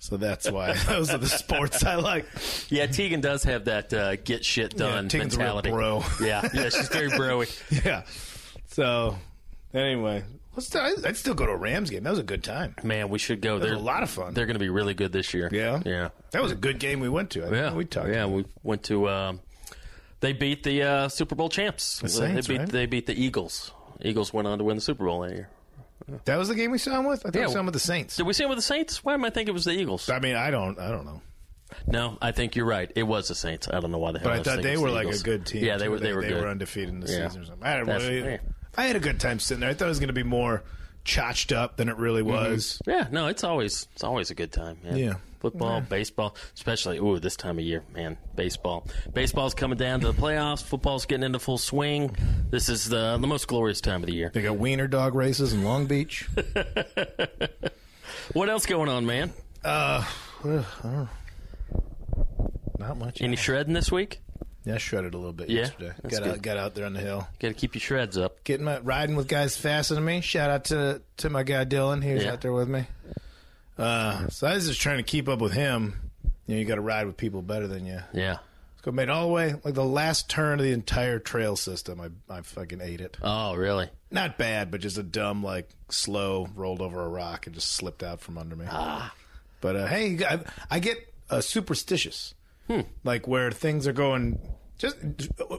[0.01, 2.27] So that's why those are the sports I like.
[2.69, 5.71] Yeah, Tegan does have that uh, get shit done Tegan's a real mentality.
[5.71, 6.05] bro.
[6.25, 7.49] Yeah, yeah, she's very broy.
[7.85, 8.03] Yeah.
[8.69, 9.17] So
[9.75, 10.23] anyway,
[10.59, 11.05] let's.
[11.05, 12.03] I'd still go to a Rams game.
[12.03, 12.75] That was a good time.
[12.83, 13.55] Man, we should go.
[13.55, 14.35] was They're a lot of fun.
[14.35, 15.49] They're going to be really good this year.
[15.53, 15.81] Yeah.
[15.85, 17.45] yeah, That was a good game we went to.
[17.47, 17.73] I yeah.
[17.75, 18.09] we talked.
[18.09, 19.09] Yeah, we went to.
[19.09, 19.41] Um,
[20.21, 21.85] they beat the uh, Super Bowl champs.
[21.85, 22.69] Saints, they beat right?
[22.69, 23.73] they beat the Eagles.
[24.03, 25.49] Eagles went on to win the Super Bowl that year.
[26.25, 27.21] That was the game we saw him with.
[27.27, 27.47] I thought Yeah.
[27.47, 28.17] we saw him with the Saints.
[28.17, 29.05] Did we see it with the Saints?
[29.05, 30.09] Why am I thinking it was the Eagles?
[30.09, 30.79] I mean, I don't.
[30.79, 31.21] I don't know.
[31.87, 32.91] No, I think you're right.
[32.97, 33.69] It was the Saints.
[33.69, 34.31] I don't know why the hell.
[34.31, 35.65] But I thought they were the like a good team.
[35.65, 35.99] Yeah, they were.
[35.99, 36.43] They, were They good.
[36.43, 37.29] were undefeated in the Yeah.
[37.29, 37.67] season or something.
[37.67, 38.39] I, don't yeah.
[38.79, 39.69] I had a good time sitting there.
[39.71, 40.63] I thought it was going to be more
[41.05, 42.53] chotched up than it really Mm-hmm.
[42.53, 42.81] was.
[42.87, 44.79] Yeah, no, it's always it's always a good time.
[44.85, 44.95] Yeah.
[44.95, 45.15] Yeah.
[45.41, 48.19] Football, baseball, especially ooh this time of year, man.
[48.35, 50.65] Baseball, baseball's coming down to the playoffs.
[50.65, 52.17] Football's getting into full swing.
[52.51, 54.31] This is the the most glorious time of the year.
[54.35, 56.29] They got wiener dog races in Long Beach.
[58.35, 59.33] What else going on, man?
[59.65, 60.05] uh
[62.79, 63.21] Not much.
[63.23, 64.21] Any shredding this week?
[64.69, 65.93] Yeah, I shredded a little bit Yeah, yesterday.
[66.03, 66.33] that's Got good.
[66.35, 67.27] out, got out there on the hill.
[67.39, 68.45] Got to keep your shreds up.
[68.45, 70.21] Getting my riding with guys faster than me.
[70.21, 72.03] Shout out to to my guy Dylan.
[72.05, 72.33] He was Yeah.
[72.33, 72.87] out there with me.
[73.79, 76.11] Uh, so I was just trying to keep up with him.
[76.47, 78.01] You know, you got to ride with people better than you.
[78.13, 78.39] Yeah.
[78.85, 82.01] So I made all the way like the last turn of the entire trail system.
[82.01, 83.17] I I fucking ate it.
[83.23, 83.89] Oh, really?
[84.11, 88.03] Not bad, but just a dumb like slow rolled over a rock and just slipped
[88.03, 88.67] out from under me.
[88.69, 89.15] Ah.
[89.61, 92.35] But uh, hey, I, I get uh, superstitious,
[92.69, 92.83] Hmm.
[93.03, 94.39] like where things are going
[94.79, 94.97] just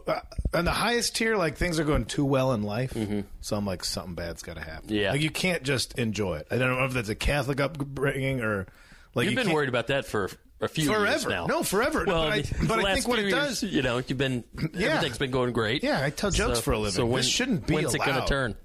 [0.08, 0.19] uh,
[0.53, 1.36] on the highest tier.
[1.38, 2.95] Like things are going too well in life,
[3.41, 4.88] so I'm like something bad's got to happen.
[4.89, 4.95] Mm-hmm.
[4.95, 5.12] Yeah.
[5.12, 6.47] like you can't just enjoy it.
[6.49, 8.65] I don't know if that's a Catholic upbringing or
[9.13, 10.29] like You've you been can't- worried about that for
[10.62, 11.29] a few years forever.
[11.29, 11.45] now.
[11.47, 12.03] No, forever.
[12.05, 13.63] Well, but I, the- but I last think what few it years, does.
[13.63, 14.88] you know, you've been Yeah.
[14.95, 15.84] everything's been going great.
[15.84, 16.93] Yeah, I tell jokes for a living.
[16.93, 18.25] So when, this shouldn't be when's it going allowed.
[18.27, 18.55] to turn?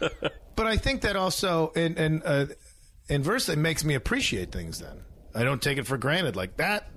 [0.56, 2.46] But I think that also, and and uh,
[3.08, 4.78] inversely, makes me appreciate things.
[4.78, 5.02] Then
[5.34, 6.88] I don't take it for granted like that.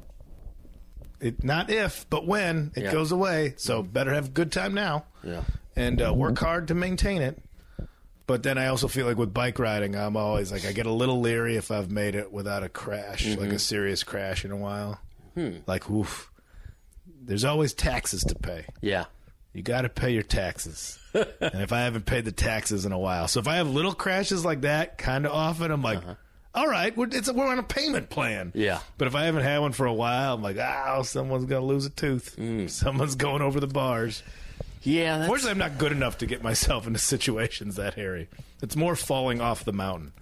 [1.19, 2.91] It not if, but when it Yeah.
[2.91, 3.53] goes away.
[3.57, 5.05] So better have a good time now.
[5.23, 5.43] Yeah.
[5.75, 7.41] and uh, work hard to maintain it.
[8.25, 10.91] But then I also feel like with bike riding, I'm always like I get a
[10.91, 13.41] little leery if I've made it without a crash, Mm-hmm.
[13.41, 14.99] like a serious crash in a while.
[15.35, 15.57] Hmm.
[15.65, 16.29] Like, oof.
[17.21, 18.65] There's always taxes to pay.
[18.81, 19.05] Yeah.
[19.53, 20.99] You got to pay your taxes.
[21.13, 21.25] and
[21.61, 24.43] if I haven't paid the taxes in a while, so if I have little crashes
[24.45, 26.01] like that, kind of often, I'm like,
[26.57, 28.51] all right, we're, it's we're on a payment plan.
[28.55, 28.79] Yeah.
[28.97, 31.85] But if I haven't had one for a while, I'm like, oh, someone's gonna lose
[31.85, 32.35] a tooth.
[32.35, 32.67] Mm.
[32.67, 34.23] Someone's going over the bars.
[34.81, 35.19] Yeah.
[35.19, 38.27] That's, Fortunately, I'm not good enough to get myself into situations that hairy.
[38.63, 40.13] It's more falling off the mountain,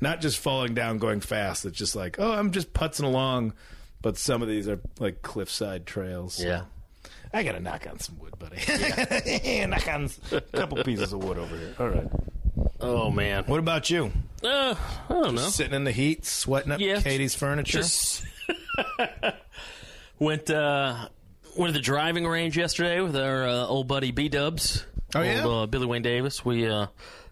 [0.00, 1.64] not just falling down going fast.
[1.64, 3.52] It's just like, oh, I'm just putzing along.
[4.02, 6.42] But some of these are like cliffside trails.
[6.42, 6.62] yeah.
[7.32, 8.56] I got to knock on some wood, buddy.
[8.66, 9.66] Yeah.
[9.66, 11.74] knock on a couple pieces of wood over here.
[11.78, 12.08] All right.
[12.80, 13.44] Oh man.
[13.44, 14.12] What about you?
[14.42, 14.74] Uh,
[15.08, 15.48] I don't know.
[15.48, 17.78] Sitting in the heat, sweating up Yeah, Katie's furniture.
[17.78, 18.24] Just
[20.18, 21.08] went uh,
[21.56, 24.86] went to the driving range yesterday with our uh, old buddy B Dubs.
[25.14, 25.44] Oh, yeah?
[25.44, 26.44] old, uh, Billy Wayne Davis.
[26.44, 26.86] We uh,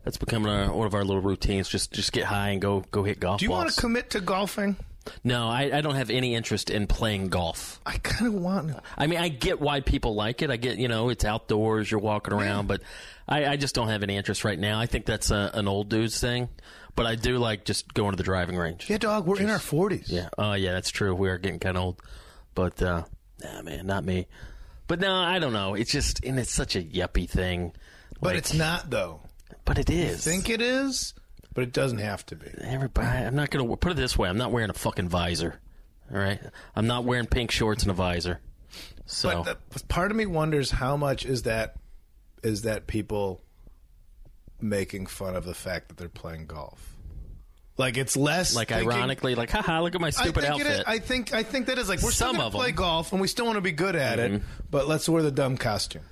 [0.05, 1.69] that's becoming our, one of our little routines.
[1.69, 3.41] Just just get high and go go hit golf.
[3.41, 3.77] Do you want balls.
[3.77, 4.77] to commit to golfing?
[5.23, 7.81] No, I, I don't have any interest in playing golf.
[7.87, 8.77] I kind of want.
[8.99, 10.51] I mean, I get why people like it.
[10.51, 12.83] I get, you know, it's outdoors, you're walking around, but
[13.29, 14.79] I, I just don't have any interest right now.
[14.79, 16.49] I think that's a, an old dude's thing,
[16.95, 18.89] but I do like just going to the driving range.
[18.89, 19.27] Yeah, dog.
[19.27, 20.09] We're in our forties.
[20.11, 20.29] Yeah.
[20.39, 21.15] Oh, yeah, that's true.
[21.15, 22.03] We are getting kind of old,
[22.55, 23.03] but uh,
[23.43, 24.27] nah, man, not me.
[24.87, 25.75] But no, I don't know.
[25.75, 27.73] It's just, and it's such a yuppie thing.
[28.21, 29.21] but Like, it's not though.
[29.65, 30.23] but it is.
[30.23, 31.12] Think it is,
[31.53, 32.47] but it doesn't have to be.
[32.61, 34.29] Everybody, I'm not going to put it this way.
[34.29, 35.59] I'm not wearing a fucking visor.
[36.12, 36.39] All right,
[36.77, 38.41] I'm not wearing pink shorts and a visor.
[39.07, 41.75] So But the, part of me wonders how much is that
[42.42, 43.40] is that people
[44.61, 46.94] making fun of the fact that they're playing golf.
[47.79, 50.66] Like it's less like thinking- ironically, like, haha, look at my stupid I think it
[50.66, 50.79] outfit.
[50.81, 52.75] is- I think I think that is like we're Some still going to play 'em.
[52.75, 54.46] golf and we still want to be good at it, mm-hmm.
[54.70, 56.03] but let's wear the dumb costume.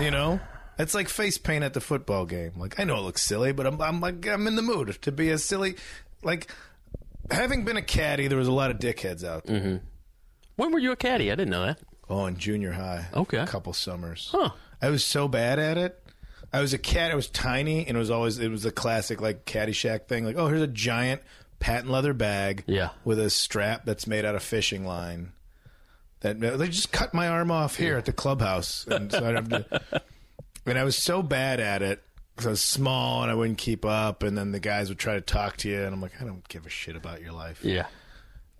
[0.00, 0.40] You know,
[0.78, 2.52] it's like face paint at the football game.
[2.56, 5.12] Like I know it looks silly, but I'm I'm like I'm in the mood to
[5.12, 5.76] be a silly.
[6.22, 6.50] Like
[7.30, 9.60] having been a caddy, there was a lot of dickheads out there.
[9.60, 9.76] Mm-hmm.
[10.56, 11.30] when were you a caddy?
[11.32, 11.78] I didn't know that.
[12.10, 13.06] Oh, in junior high.
[13.14, 13.38] Okay.
[13.38, 14.28] A couple summers.
[14.30, 14.50] Huh.
[14.84, 16.00] I was so bad at it.
[16.52, 17.10] I was a cat.
[17.10, 20.24] I was tiny, and it was always it was a classic like Caddyshack thing.
[20.24, 21.22] Like, oh, here's a giant
[21.58, 22.90] patent leather bag, Yeah.
[23.04, 25.32] with a strap that's made out of fishing line.
[26.20, 29.48] That they just cut my arm off here at the clubhouse, and so I'd have
[29.50, 30.02] to.
[30.66, 32.02] And I was so bad at it
[32.34, 35.14] because I was small and I wouldn't keep up, and then the guys would try
[35.14, 37.60] to talk to you, and I'm like, I don't give a shit about your life
[37.62, 37.86] Yeah.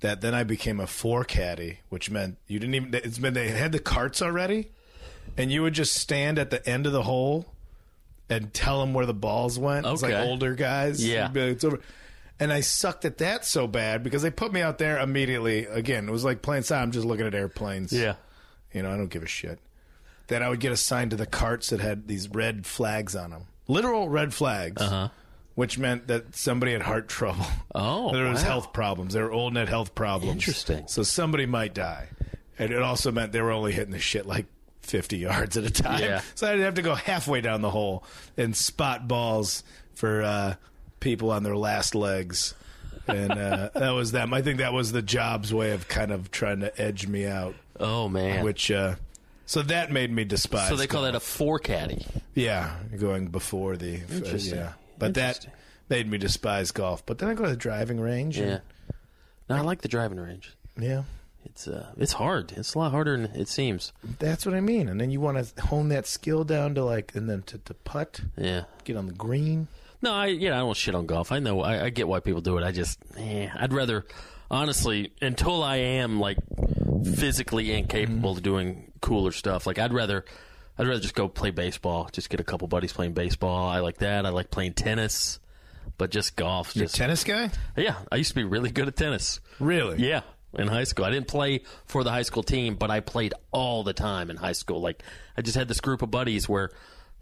[0.01, 2.95] that then I became a four caddy, which meant you didn't even.
[2.95, 4.71] It's been they had the carts already,
[5.37, 7.47] and you would just stand at the end of the hole
[8.29, 9.87] and tell them where the balls went.
[9.87, 10.29] It's like Okay.
[10.29, 11.05] older guys.
[11.05, 11.25] Yeah.
[11.25, 11.81] You'd be like, it's over.
[12.41, 15.67] And I sucked at that so bad because they put me out there immediately.
[15.67, 16.83] Again, it was like playing side.
[16.83, 17.93] I'm just looking at airplanes.
[17.93, 18.15] Yeah.
[18.73, 19.61] You know, I don't give a shit.
[20.29, 23.45] That I would get assigned to the carts that had these red flags on them,
[23.69, 25.11] literal red flags, uh-huh.
[25.55, 27.45] which meant that somebody had heart trouble.
[27.75, 28.49] Oh, there was wow.
[28.49, 29.13] health problems.
[29.15, 30.33] They were old and had health problems.
[30.33, 30.85] Interesting.
[30.89, 32.09] So somebody might die,
[32.59, 34.47] and it also meant they were only hitting the shit like
[34.85, 36.01] fifty yards at a time.
[36.01, 36.21] Yeah.
[36.35, 38.05] So I'd have to go halfway down the hole
[38.37, 40.55] and spot balls for uh,
[41.01, 42.55] people on their last legs.
[43.07, 44.33] And uh, that was them.
[44.33, 47.55] I think that was the job's way of kind of trying to edge me out
[47.79, 48.45] Oh man.
[48.45, 48.95] which uh
[49.47, 50.69] so that made me despise.
[50.69, 51.13] so they call golf.
[51.13, 52.07] that a four caddy.
[52.35, 54.57] yeah, going before the uh, Interesting.
[54.57, 55.47] yeah, but that
[55.91, 57.05] made me despise golf.
[57.05, 58.39] But then I go to the driving range.
[58.39, 58.59] and Yeah.
[59.51, 60.55] No, I like the driving range.
[60.81, 61.03] Yeah.
[61.45, 62.53] It's uh, it's hard.
[62.57, 63.93] It's a lot harder than it seems.
[64.19, 64.89] That's what I mean.
[64.89, 67.75] And then you want to hone that skill down to like, and then to, to
[67.75, 68.65] putt, Yeah.
[68.85, 69.69] get on the green.
[70.03, 71.33] No, I yeah, I don't shit on golf.
[71.33, 72.65] I know I, I get why people do it.
[72.65, 74.05] I just eh, I'd rather
[74.51, 76.39] honestly until I am like
[77.17, 79.67] physically incapable of doing cooler stuff.
[79.67, 80.25] Like I'd rather
[80.79, 82.09] I'd rather just go play baseball.
[82.13, 83.69] Just get a couple buddies playing baseball.
[83.69, 84.27] I like that.
[84.27, 85.39] I like playing tennis.
[85.97, 87.51] But just golf, You're a just tennis guy?
[87.77, 87.95] yeah.
[88.11, 89.39] I used to be really good at tennis.
[89.61, 90.05] Really?
[90.05, 90.23] Yeah,
[90.59, 91.05] in high school.
[91.05, 94.37] I didn't play for the high school team, but I played all the time in
[94.37, 94.81] high school.
[94.81, 95.03] Like
[95.37, 96.71] I just had this group of buddies where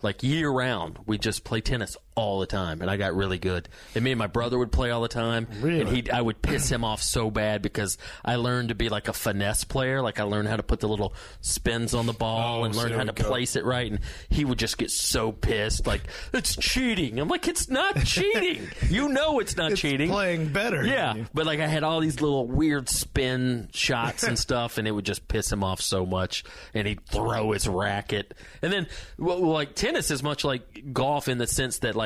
[0.02, 3.68] like year round we just play tennis all the time and I got really good.
[3.94, 5.46] And me and my brother would play all the time.
[5.60, 5.80] Really?
[5.80, 9.08] And he I would piss him off so bad because I learned to be like
[9.08, 10.02] a finesse player.
[10.02, 12.92] Like I learned how to put the little spins on the ball Oh, and learn
[12.92, 13.24] how to go.
[13.24, 16.02] place it right and he would just get so pissed like
[16.34, 17.18] it's cheating.
[17.18, 18.68] I'm like it's not cheating.
[18.90, 20.10] you know it's not It's cheating.
[20.10, 20.84] playing better.
[20.86, 24.90] Yeah, but like I had all these little weird spin shots and stuff, and it
[24.90, 26.44] would just piss him off so much.
[26.74, 28.86] And he'd throw his racket, and then
[29.18, 32.01] well, like tennis is much like golf in the sense that like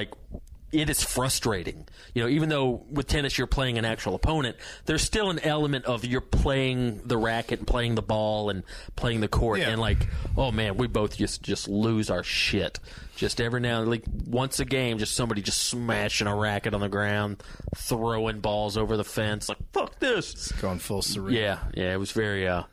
[0.73, 1.87] it is frustrating.
[2.13, 5.85] You know, even though with tennis you're playing an actual opponent, there's still an element
[5.85, 8.63] of you're playing the racket and playing the ball and
[8.97, 9.69] playing the court, Yeah.
[9.71, 12.81] and like, oh man, we both just just lose our shit.
[13.15, 16.81] Just every now and like once a game, just somebody just smashing a racket on
[16.81, 17.43] the ground,
[17.77, 20.53] throwing balls over the fence, like fuck this.
[20.61, 21.35] Going full cerebral.
[21.35, 22.65] Yeah, yeah, it was very uh,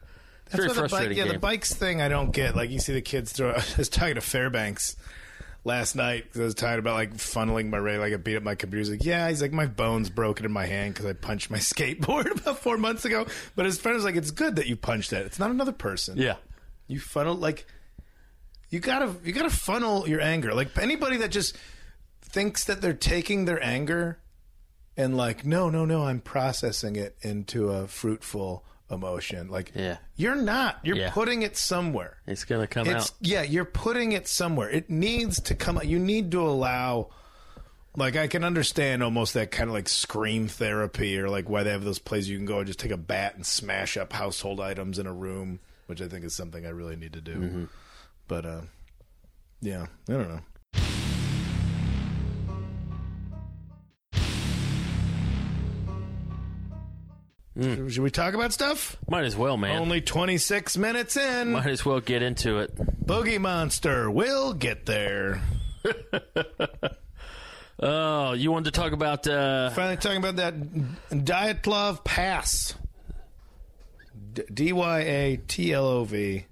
[0.50, 1.18] very That's what the bike, frustrating.
[1.26, 2.56] yeah, the bikes thing I don't get.
[2.56, 3.52] Like you see the kids throw.
[3.56, 4.98] I was talking to Fairbanks
[5.66, 8.00] last night 'cause I was tired about like funneling my rail.
[8.02, 8.80] Like I beat up my computer.
[8.80, 9.30] He's like, yeah.
[9.30, 12.78] He's like, my bone's broken in my hand because I punched my skateboard about four
[12.78, 13.26] months ago.
[13.56, 15.26] But his friend was like, it's good that you punched that.
[15.26, 16.18] It's not another person.
[16.18, 16.36] yeah,
[16.88, 17.66] You funnel like
[18.70, 20.54] you gotta you gotta funnel your anger.
[20.54, 21.56] Like anybody that just
[22.22, 24.18] thinks that they're taking their anger
[24.98, 29.50] and like, no, no, no, I'm processing it into a fruitful emotion.
[29.50, 29.98] Like Yeah.
[30.16, 30.80] you're not.
[30.84, 31.12] You're Yeah.
[31.12, 32.18] putting it somewhere.
[32.26, 33.12] it's gonna come It's out.
[33.20, 34.70] yeah, you're putting it somewhere.
[34.70, 35.88] It needs to come out.
[35.88, 37.10] You need to allow
[37.96, 41.70] like I can understand almost that kind of like scream therapy or like why they
[41.72, 44.60] have those places you can go and just take a bat and smash up household
[44.60, 47.36] items in a room, which I think is something I really need to do.
[47.36, 47.64] Mm-hmm.
[48.28, 48.62] But uh
[49.62, 50.42] yeah, I don't know.
[57.60, 58.98] Should we talk about stuff?
[59.08, 59.80] Might as well, man.
[59.80, 61.52] Only 26 minutes in.
[61.52, 62.76] Might as well get into it.
[63.06, 65.42] Boogie Monster will get there.
[67.80, 70.56] Oh, you wanted to talk about uh, Finally, talking about that
[71.10, 72.76] Dyatlov Pass.
[74.54, 76.46] D y a t l o v.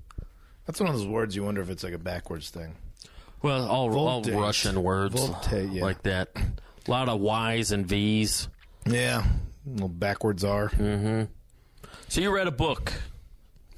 [0.65, 2.75] That's one of those words you wonder if it's like a backwards thing.
[3.41, 5.81] well, all, all Russian words yeah.
[5.81, 6.29] like that.
[6.35, 8.49] A lot of Y's and V's.
[8.85, 9.23] Yeah,
[9.65, 10.71] little backwards R.
[12.07, 12.93] So you read a book.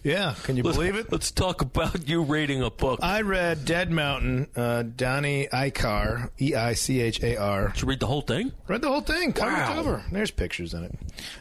[0.04, 1.10] Yeah, can you believe it?
[1.14, 3.00] Let's talk about you reading a book.
[3.02, 7.70] I read Dead Mountain, uh, Donnie Eichar, E I C H A R.
[7.70, 8.52] Did you read the whole thing?
[8.68, 9.68] Read the whole thing, cover Wow.
[9.70, 10.04] to cover.
[10.12, 11.00] There's pictures in it.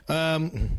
[0.08, 0.78] Um,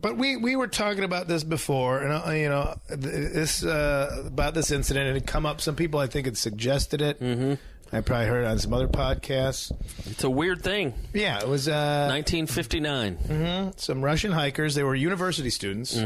[0.00, 4.54] but we we were talking about this before, and uh, you know this uh, about
[4.54, 5.08] this incident.
[5.08, 5.60] It had come up.
[5.60, 7.20] Some people I think had suggested it.
[7.20, 7.54] Mm-hmm.
[7.92, 9.70] I probably heard it on some other podcasts.
[10.10, 10.94] It's a weird thing.
[11.12, 13.72] Yeah, it was uh, 1959.
[13.76, 14.74] some Russian hikers.
[14.74, 15.98] They were university students,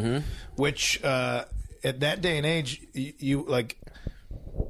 [0.57, 1.45] which uh,
[1.85, 3.77] at that day and age, you, you like.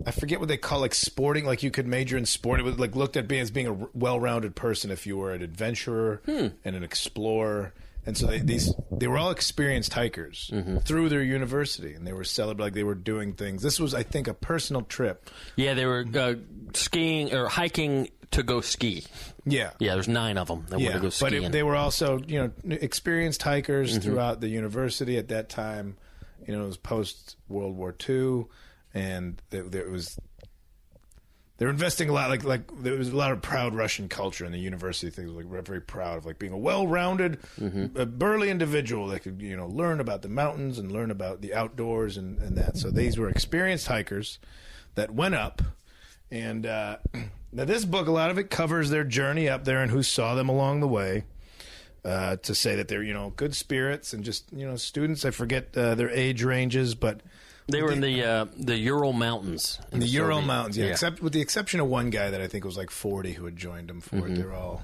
[0.05, 1.45] I forget what they call like sporting.
[1.47, 2.61] Like you could major in sport.
[2.61, 5.33] It was like looked at being as being a r- well-rounded person if you were
[5.33, 7.73] an adventurer and an explorer.
[8.07, 10.51] And so they, these they were all experienced hikers
[10.85, 13.63] through their university, and they were celebrating like they were doing things.
[13.63, 15.29] This was, I think, a personal trip.
[15.57, 16.35] Yeah, they were uh,
[16.75, 19.05] skiing or hiking to go ski.
[19.45, 21.43] Yeah, Yeah, there's nine of them that want to go but skiing.
[21.45, 24.01] it, they were also you know experienced hikers Mm-hmm.
[24.03, 25.97] throughout the university at that time.
[26.47, 28.45] You know, it was post World War II,
[28.95, 30.17] and there, there was
[31.59, 32.29] they were investing a lot.
[32.31, 35.11] Like like there was a lot of proud Russian culture in the university.
[35.11, 37.99] Things like we're very proud of like being a well-rounded, Mm-hmm.
[37.99, 41.55] uh, burly individual that could you know learn about the mountains and learn about the
[41.55, 42.77] outdoors and, and that.
[42.77, 44.39] So these were experienced hikers
[44.95, 45.63] that went up.
[46.31, 46.99] And uh,
[47.53, 50.35] now this book, a lot of it covers their journey up there and who saw
[50.35, 51.25] them along the way.
[52.05, 55.25] Uh, to say that they're you know good spirits and just you know students.
[55.25, 57.21] I forget uh, their age ranges, but
[57.69, 59.79] they were in the uh, the Ural Mountains.
[59.93, 62.47] in the Ural Soviet- Mountains, yeah, Except with the exception of one guy that I
[62.47, 64.35] think was like forty who had joined them for it.
[64.37, 64.83] They're all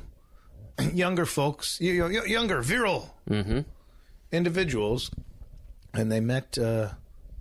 [0.93, 3.15] younger folks, younger, virile
[4.31, 5.11] individuals,
[5.95, 6.91] and they met uh,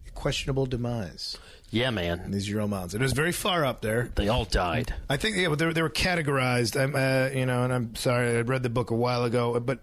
[0.07, 1.37] a questionable demise
[1.69, 2.31] yeah, in man.
[2.31, 2.93] these Ural Mountains.
[2.95, 4.11] It was very far up there.
[4.15, 4.93] They all died.
[5.09, 6.79] I think yeah, but they, were- they were categorized.
[6.79, 9.79] I'm, uh, you know, and I'm sorry, I read the book a while ago, but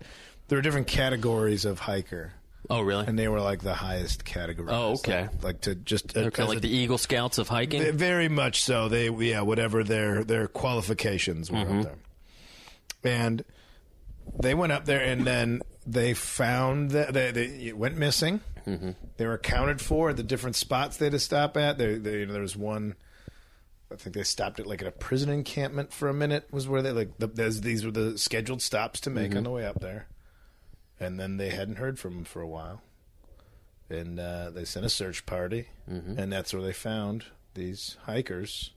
[0.48, 2.32] there are different categories of hiker,
[2.70, 3.06] Oh, really?
[3.06, 4.68] and they were like the highest category.
[4.70, 5.22] Oh, okay.
[5.22, 7.96] Like, like to just They're kind of like the Eagle Scouts of hiking.
[7.96, 8.88] very much so.
[8.88, 11.78] They yeah, whatever their their qualifications were Mm-hmm.
[11.80, 11.96] up there,
[13.04, 13.44] and
[14.38, 18.40] they went up there, and then they found that they, they it went missing.
[18.66, 18.90] Mm-hmm.
[19.16, 21.78] They were accounted for at the different spots they had to stop at.
[21.78, 22.94] There, they, you know, there was one.
[23.90, 26.46] I think they stopped at like at a prison encampment for a minute.
[26.52, 29.18] Was where they like the, these were the scheduled stops to Mm-hmm.
[29.18, 30.06] make on the way up there,
[31.00, 32.82] and then they hadn't heard from him for a while,
[33.90, 36.18] and uh, they sent a search party, Mm-hmm.
[36.18, 38.72] and that's where they found these hikers,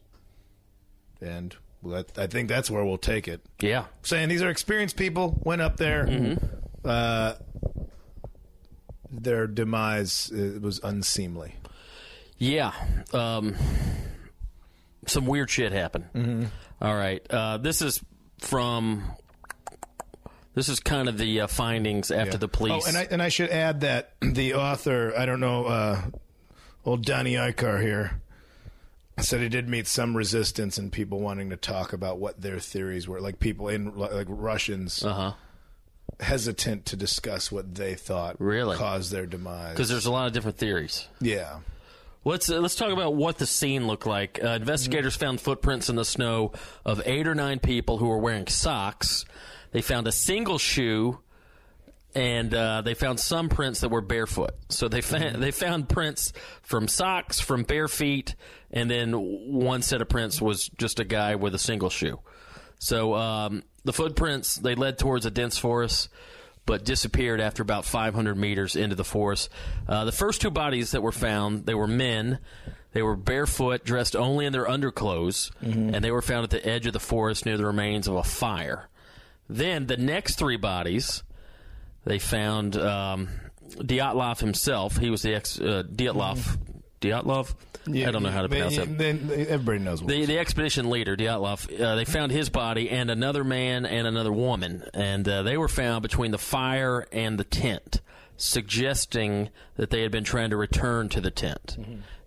[1.20, 1.56] and
[2.18, 3.42] I think that's where we'll take it.
[3.60, 3.86] Yeah.
[4.04, 6.06] Saying these are experienced people went up there.
[6.06, 6.46] Mm-hmm.
[6.86, 7.34] Uh,
[9.12, 11.56] their demise uh, was unseemly.
[12.38, 12.72] Yeah.
[13.14, 13.56] Um,
[15.06, 16.06] some weird shit happened.
[16.16, 16.46] Mm-hmm.
[16.82, 17.26] All right.
[17.30, 18.02] Uh, this is
[18.40, 19.04] from.
[20.54, 22.38] This is kind of the uh, findings after Yeah.
[22.38, 22.84] the police.
[22.86, 26.02] Oh, and I and I should add that the author, I don't know, uh,
[26.86, 28.20] old Donnie Eichar here,
[29.20, 33.08] said he did meet some resistance and people wanting to talk about what their theories
[33.08, 35.34] were, like people in like Russians uh-huh.
[36.20, 38.76] hesitant to discuss what they thought Really?
[38.78, 39.72] caused their demise.
[39.74, 41.08] Because there's a lot of different theories.
[41.20, 41.60] yeah,
[42.24, 44.40] Let's uh, let's talk about what the scene looked like.
[44.44, 46.52] Uh, investigators found footprints in the snow
[46.86, 49.26] of eight or nine people who were wearing socks.
[49.72, 51.20] They found a single shoe,
[52.14, 54.52] and uh, they found some prints that were barefoot.
[54.70, 58.36] So they found they found prints from socks, from bare feet,
[58.72, 62.20] and then one set of prints was just a guy with a single shoe.
[62.80, 66.10] So um, the footprints they led towards a dense forest,
[66.66, 69.50] but disappeared after about 500 meters into the forest.
[69.88, 72.40] Uh, the first two bodies that were found, they were men.
[72.94, 75.50] They were barefoot, dressed only in their underclothes,
[75.96, 78.24] and they were found at the edge of the forest near the remains of a
[78.24, 78.90] fire.
[79.54, 81.24] Then the next three bodies,
[82.06, 83.28] they found um,
[83.76, 84.98] Dyatlov himself.
[84.98, 86.58] He was the ex uh, Dyatlov.
[87.02, 87.54] Dyatlov.
[87.88, 89.28] I don't know how to pronounce They- it.
[89.28, 90.10] they- everybody knows what.
[90.10, 94.32] The, the expedition leader, Dyatlov, uh, they found his body and another man and another
[94.32, 98.02] woman, and uh, they were found between the fire and the tent,
[98.38, 101.78] suggesting that they had been trying to return to the tent.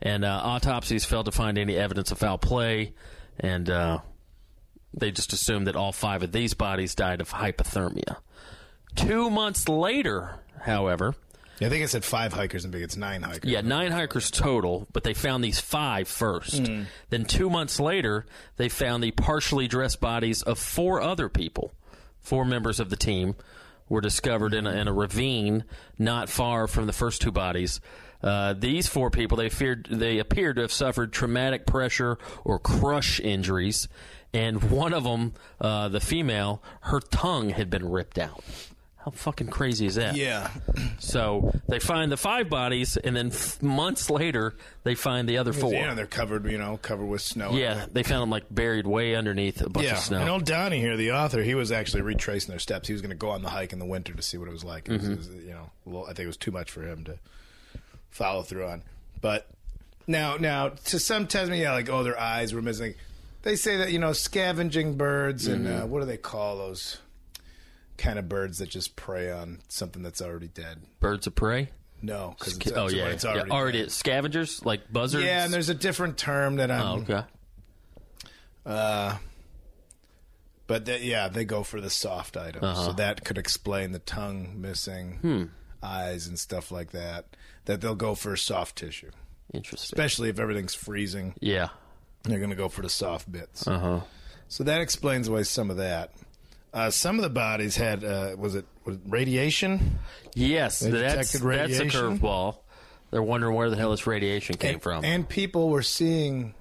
[0.02, 2.92] And uh, autopsies failed to find any evidence of foul play,
[3.38, 4.00] and uh,
[4.96, 8.16] they just assumed that all five of these bodies died of hypothermia.
[8.94, 11.14] Two months later, however,
[11.60, 12.82] I think it said five hikers, and big.
[12.82, 13.50] It's nine hikers.
[13.50, 16.68] yeah, nine hikers total, but they found these five first.
[17.10, 18.26] Then two months later,
[18.56, 21.72] they found the partially dressed bodies of four other people.
[22.20, 23.36] Four members of the team
[23.88, 25.64] were discovered in a, in a ravine
[25.98, 27.80] not far from the first two bodies.
[28.22, 33.20] Uh, these four people, they feared they appeared to have suffered traumatic pressure or crush
[33.20, 33.86] injuries,
[34.34, 38.44] and one of them, uh, the female, her tongue had been ripped out.
[38.98, 40.16] How fucking crazy is that?
[40.16, 40.50] Yeah.
[40.98, 45.52] So they find the five bodies, and then f- months later, they find the other
[45.52, 45.72] four.
[45.72, 47.52] Yeah, they're covered, you know, covered with snow.
[47.52, 50.20] Yeah, they found them like buried way underneath a bunch Yeah, of snow.
[50.20, 52.88] and old Donnie here, the author, he was actually retracing their steps.
[52.88, 54.52] He was going to go on the hike in the winter to see what it
[54.52, 54.88] was like.
[54.88, 55.12] It was, Mm-hmm.
[55.12, 57.18] it was, you know, little, I think it was too much for him to
[58.10, 58.82] follow through on.
[59.20, 59.46] But
[60.06, 62.94] now, now to some Tasman, yeah, like oh, their eyes were missing.
[63.44, 65.82] They say that you know, scavenging birds and Mm-hmm.
[65.82, 66.98] uh, what do they call those
[67.96, 70.82] kind of birds that just prey on something that's already dead?
[70.98, 71.70] Birds of prey.
[72.02, 73.92] No, because it's, oh yeah, it's yeah, already already dead.
[73.92, 75.24] scavengers like buzzards.
[75.24, 76.82] Yeah, and there's a different term that I'm.
[76.82, 77.22] oh, okay.
[78.66, 79.16] Uh,
[80.66, 82.84] but that, yeah, they go for the soft items, Uh-huh.
[82.86, 85.44] so that could explain the tongue missing, Hmm.
[85.82, 87.26] eyes and stuff like that.
[87.66, 89.10] That they'll go for soft tissue,
[89.52, 89.84] Interesting.
[89.96, 91.34] especially if everything's freezing.
[91.40, 91.68] Yeah.
[92.24, 93.66] They're going to go for the soft bits.
[93.66, 94.00] Uh huh.
[94.48, 96.12] So that explains away some of that.
[96.72, 99.98] Uh, some of the bodies had uh, was it was it radiation?
[100.34, 101.88] Yes, They that's that's a radiation?
[101.88, 102.58] curveball.
[103.10, 105.04] They're wondering where the hell this radiation came and, from.
[105.04, 106.54] And people were seeing.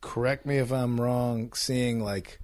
[0.00, 1.52] Correct me if I'm wrong.
[1.54, 2.38] Seeing like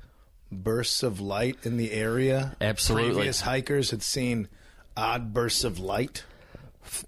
[0.51, 2.57] bursts of light in the area.
[2.61, 3.13] Absolutely.
[3.15, 4.49] Previous hikers had seen
[4.97, 6.25] odd bursts of light.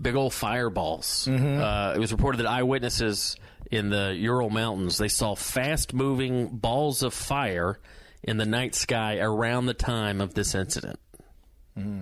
[0.00, 1.26] big old fireballs.
[1.28, 1.60] Mm-hmm.
[1.60, 3.36] Uh, it was reported that eyewitnesses
[3.72, 7.80] in the Ural Mountains they saw fast-moving balls of fire
[8.22, 11.00] in the night sky around the time of this incident.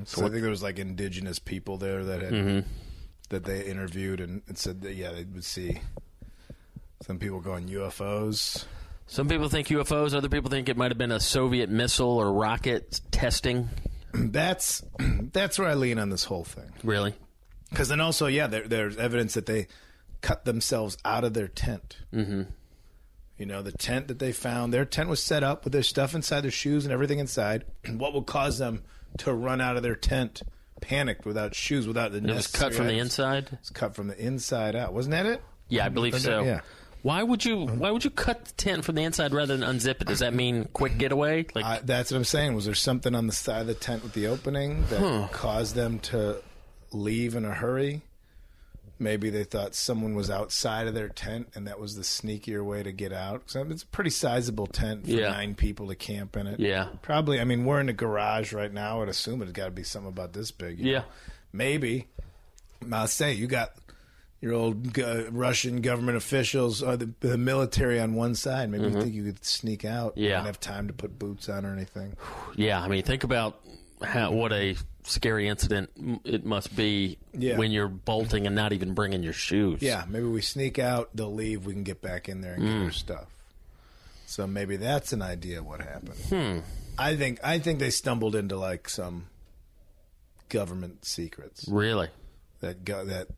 [0.04, 2.68] So I think there was like indigenous people there that had Mm-hmm.
[3.30, 5.80] that they interviewed and, and said that yeah they would see
[7.02, 8.64] some people going UFOs.
[9.06, 10.12] Some people think UFOs.
[10.14, 13.68] Other people think it might have been a Soviet missile or rocket testing.
[14.12, 14.82] That's
[15.32, 16.72] that's where I lean on this whole thing.
[16.82, 17.14] Really?
[17.70, 19.68] Because then also, yeah, there, there's evidence that they
[20.20, 21.98] cut themselves out of their tent.
[22.12, 22.42] Mm-hmm.
[23.38, 26.14] You know, the tent that they found, their tent was set up with their stuff
[26.14, 27.64] inside, their shoes and everything inside.
[27.90, 28.82] what would cause them
[29.18, 30.42] to run out of their tent
[30.80, 33.48] panicked without shoes, without the It was cut from the inside.
[33.52, 34.92] It's cut from the inside out.
[34.92, 35.42] Wasn't that it?
[35.68, 36.42] Yeah, I believe so.
[36.42, 36.60] Yeah.
[37.02, 37.66] Why would you?
[37.66, 40.06] Why would you cut the tent from the inside rather than unzip it?
[40.06, 41.46] Does that mean quick getaway?
[41.54, 42.54] Like, that's what I'm saying.
[42.54, 45.98] Was there something on the side of the tent with the opening that caused them
[46.00, 46.42] to
[46.92, 48.02] leave in a hurry?
[49.02, 52.82] Maybe they thought someone was outside of their tent, and that was the sneakier way
[52.82, 53.46] to get out.
[53.46, 55.30] 'Cause it's a pretty sizable tent for Yeah.
[55.30, 56.60] nine people to camp in it.
[56.60, 56.88] Yeah.
[57.00, 57.40] probably.
[57.40, 59.00] I mean, we're in a garage right now.
[59.02, 60.78] I'd assume it's got to be something about this big.
[60.78, 60.98] you Yeah.
[60.98, 61.04] know?
[61.52, 62.06] maybe.
[62.92, 63.72] I'll say you got
[64.40, 68.70] your old uh, Russian government officials or the, the military on one side.
[68.70, 70.16] Maybe you think you could sneak out.
[70.16, 70.30] You Mm-hmm.
[70.30, 70.36] Yeah.
[70.36, 72.16] don't have time to put boots on or anything.
[72.56, 73.60] yeah, I mean, think about
[74.02, 74.76] how what a
[75.10, 75.90] scary incident
[76.24, 77.56] it must be Yeah.
[77.58, 79.82] when you're bolting and not even bringing your shoes.
[79.82, 82.72] Yeah, maybe we sneak out, they'll leave, we can get back in there and get
[82.72, 82.84] Mm.
[82.84, 83.26] our stuff.
[84.26, 86.20] So maybe that's an idea of what happened.
[86.28, 86.58] Hmm.
[86.98, 89.26] I think I think they stumbled into like some
[90.48, 92.08] government secrets really.
[92.60, 93.28] that go, that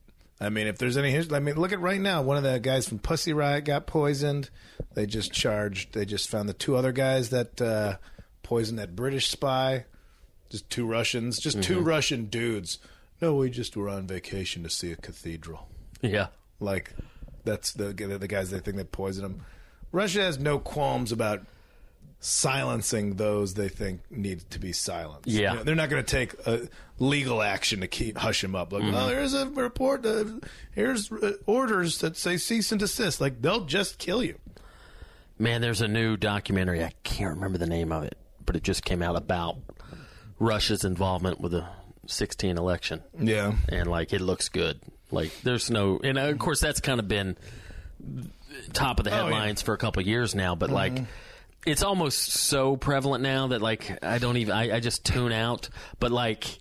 [0.41, 2.20] I mean, if there's any history, I mean, look at right now.
[2.23, 4.51] One of the guys from Pussy Riot got poisoned.
[4.95, 5.93] They just charged.
[5.95, 7.99] They just found the two other guys that uh,
[8.43, 9.85] poisoned that British spy.
[10.53, 11.39] Just two Russians.
[11.41, 12.79] Just two Russian dudes.
[13.21, 15.69] No, we just were on vacation to see a cathedral.
[16.01, 16.29] Yeah.
[16.61, 16.93] Like
[17.45, 19.45] that's the the guys they think that poisoned him.
[19.91, 21.41] Russia has no qualms about
[22.21, 25.29] silencing those they think need to be silenced.
[25.29, 25.53] Yeah.
[25.53, 26.59] You know, they're not going to take uh,
[26.99, 28.73] legal action to keep hush him up.
[28.73, 28.95] Like, Mm-hmm.
[28.95, 30.07] oh, here's a report.
[30.07, 30.25] Uh,
[30.73, 31.11] here's
[31.47, 33.21] orders that say cease and desist.
[33.21, 34.39] Like they'll just kill you.
[35.39, 36.85] Man, there's a new documentary.
[36.85, 39.57] I can't remember the name of it, but it just came out about
[40.43, 41.64] Russia's involvement with the
[42.09, 43.01] 16 election.
[43.18, 43.53] Yeah.
[43.68, 44.80] and like it looks good.
[45.12, 47.36] Like there's no, and uh, of course that's kind of been
[48.72, 49.22] top of the Oh, yeah.
[49.24, 50.55] headlines for a couple of years now.
[50.57, 50.93] But like,
[51.64, 55.68] it's almost so prevalent now that like I don't even, I, I just tune out.
[56.01, 56.59] But like,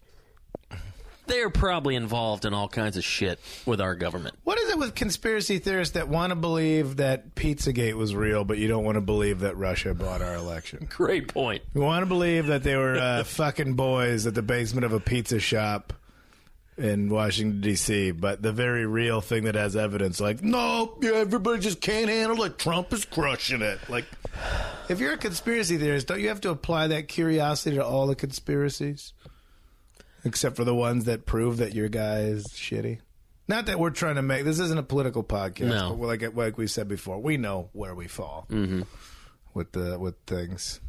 [1.32, 4.36] they're probably involved in all kinds of shit with our government.
[4.44, 8.58] What is it with conspiracy theorists that want to believe that Pizzagate was real, but
[8.58, 10.88] you don't want to believe that Russia bought our election?
[10.90, 11.64] Great point.
[11.74, 15.00] You want to believe that they were uh, fucking boys at the basement of a
[15.00, 15.94] pizza shop
[16.78, 21.60] in Washington D.C., but the very real thing that has evidence, like, no, yeah, everybody
[21.60, 22.58] just can't handle it.
[22.58, 23.80] Trump is crushing it.
[23.88, 24.06] Like,
[24.90, 28.16] if you're a conspiracy theorist, don't you have to apply that curiosity to all the
[28.16, 29.14] conspiracies,
[30.24, 33.00] except for the ones that prove that your guy is shitty?
[33.48, 35.96] Not that we're trying to make this isn't a political podcast, No.
[35.96, 38.84] but like like we said before, we know where we fall mm-hmm.
[39.54, 40.80] with the with things.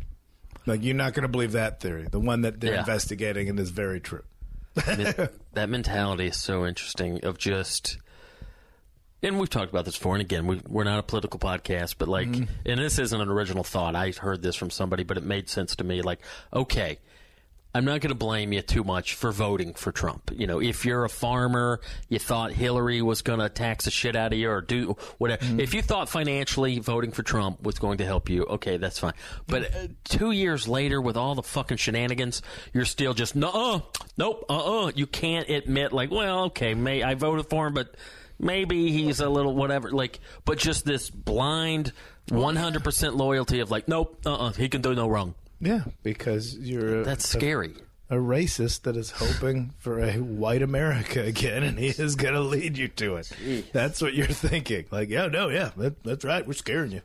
[0.66, 2.80] Like you're not going to believe that theory, the one that they're Yeah.
[2.80, 4.22] investigating, and is very true.
[5.54, 7.98] That mentality is so interesting of just
[9.22, 12.08] and we've talked about this before and again we, we're not a political podcast but
[12.08, 12.44] like mm-hmm.
[12.64, 15.76] and this isn't an original thought i heard this from somebody but it made sense
[15.76, 16.20] to me like
[16.54, 16.98] okay
[17.74, 20.30] i'm not going to blame you too much for voting for trump.
[20.34, 24.16] You know if you're a farmer you thought hillary was going to tax the shit
[24.16, 25.44] out of you or do whatever.
[25.60, 29.14] If you thought financially voting for trump was going to help you okay that's fine.
[29.46, 32.42] But uh, two years later with all the fucking shenanigans
[32.72, 33.84] you're still just no
[34.16, 34.92] nope uh-uh.
[34.94, 37.94] You can't admit like well okay may i voted for him but
[38.38, 41.92] maybe he's a little whatever like but just this blind
[42.30, 47.04] 100% loyalty of like nope uh-uh he can do no wrong Yeah, because you're a,
[47.04, 47.74] that's scary
[48.12, 52.42] a racist that is hoping for a white America again, and he is going to
[52.42, 53.72] lead you to it.
[53.72, 54.84] That's what you're thinking.
[54.90, 56.46] Like, yeah, no, yeah, that, that's right.
[56.46, 57.00] We're scaring you.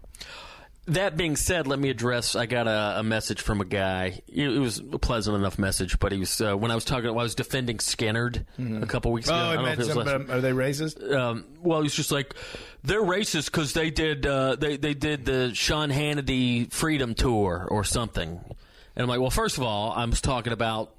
[0.88, 2.34] That being said, let me address.
[2.36, 4.22] I got a, a message from a guy.
[4.28, 7.10] It, was a pleasant enough message, but he was uh, when I was talking.
[7.10, 8.46] I was defending Skynyrd
[8.82, 9.36] a couple weeks ago.
[9.36, 11.14] Oh, I I don't know if it was mentioned, last- are they racist?
[11.14, 12.34] um, well, he's just like
[12.86, 17.84] they're racist because they did uh, they they did the Sean Hannity Freedom Tour or
[17.84, 20.96] something, and I'm like, well, first of all, I was talking about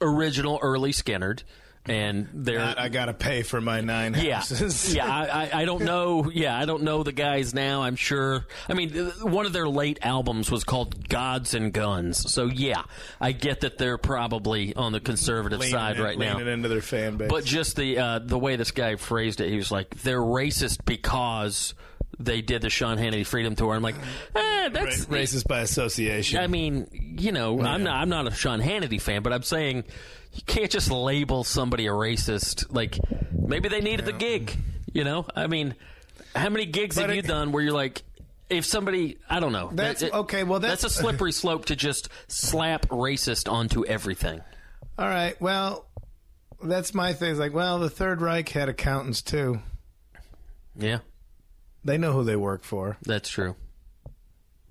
[0.00, 1.44] original early Skynyrd,
[1.84, 4.94] and they're Not, I got to pay for my nine houses.
[4.94, 5.06] yeah.
[5.12, 6.30] I, I, I don't know.
[6.32, 7.82] Yeah, I don't know the guys now.
[7.82, 8.46] I'm sure.
[8.68, 8.90] I mean,
[9.22, 12.82] one of their late albums was called "Gods and Guns." So yeah,
[13.20, 16.36] I get that they're probably on the conservative Leaning side in- right now.
[16.38, 17.28] leaning into their fan base.
[17.30, 20.84] But just the uh, the way this guy phrased it, he was like, "They're racist
[20.84, 21.74] because
[22.18, 23.96] they did the Sean Hannity Freedom Tour." I'm like,
[24.34, 26.38] eh, that's Ra- racist by association.
[26.40, 26.88] I mean,
[27.18, 29.84] you know, I'm not I'm not a Sean Hannity fan, but I'm saying
[30.32, 32.66] you can't just label somebody a racist.
[32.74, 32.98] Like
[33.32, 34.56] maybe they needed the gig.
[34.92, 35.74] You know, I mean,
[36.34, 38.02] how many gigs But have you done where you're like?
[38.50, 39.70] If somebody, I don't know.
[39.72, 44.42] That's- That- it- okay, well, that's- a slippery slope to just slap racist onto everything.
[44.98, 45.40] All right.
[45.40, 45.86] Well,
[46.62, 47.30] that's my thing.
[47.30, 49.60] It's like, well, the Third Reich had accountants too.
[50.76, 50.98] Yeah,
[51.84, 52.96] They know who they work for.
[53.02, 53.56] that's true.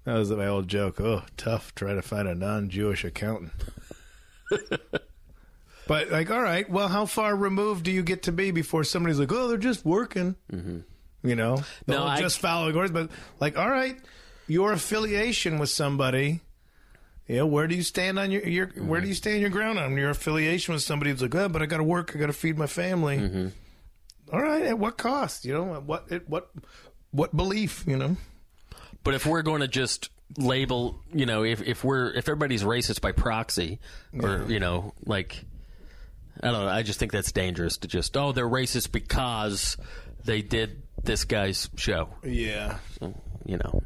[0.05, 0.99] That was my old joke.
[0.99, 3.51] Oh, tough trying to find a non-Jewish accountant.
[5.87, 9.19] but like, all right, well, how far removed do you get to be before somebody's
[9.19, 10.35] like, oh, they're just working?
[10.51, 10.79] Mm-hmm.
[11.27, 12.91] You know, No, I- just following orders.
[12.91, 13.95] But like, all right,
[14.47, 16.41] your affiliation with somebody.
[17.27, 19.79] You know, where do you stand on your, your where do you stand your ground
[19.79, 22.25] on your affiliation with somebody who's like, oh, but I got to work, I got
[22.27, 23.51] to feed my family.
[24.33, 25.45] All right, at what cost?
[25.45, 26.49] You know, at what at what
[27.11, 27.83] what belief?
[27.87, 28.17] You know.
[29.03, 33.01] But if we're going to just label, you know, if if we're if everybody's racist
[33.01, 33.79] by proxy,
[34.19, 35.43] or you know, like
[36.41, 39.77] I don't know, I just think that's dangerous to just oh they're racist because
[40.23, 42.77] they did this guy's show, Yeah.
[43.45, 43.83] you know.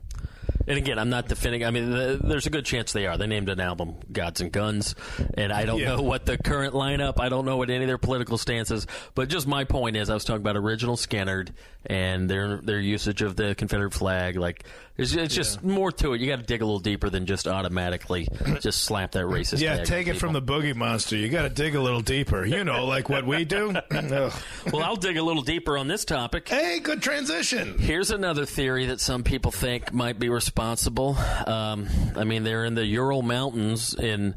[0.68, 1.63] And again, I'm not defending.
[1.63, 3.18] I mean, th there's a good chance they are.
[3.18, 4.95] They named an album "Gods and Guns,"
[5.36, 5.95] and I don't Yeah.
[5.95, 7.20] know what the current lineup.
[7.20, 8.88] I don't know what any of their political stances.
[9.13, 11.49] But just my point is, I was talking about original Skynyrd
[11.86, 14.38] and their their usage of the Confederate flag.
[14.38, 14.66] Like,
[14.98, 16.22] it's, it's just more to it.
[16.22, 18.28] You got to dig a little deeper than just automatically
[18.62, 19.60] just slap that racist.
[19.62, 21.16] Yeah, take it from the boogie monster.
[21.18, 22.46] You got to dig a little deeper.
[22.46, 23.76] You know, like what we do.
[24.72, 26.50] Well, I'll dig a little deeper on this topic.
[26.50, 27.78] hey, good transition.
[27.78, 31.16] Here's another theory that some people think might be responsible.
[31.46, 34.36] Um, I mean, they're in the Ural Mountains in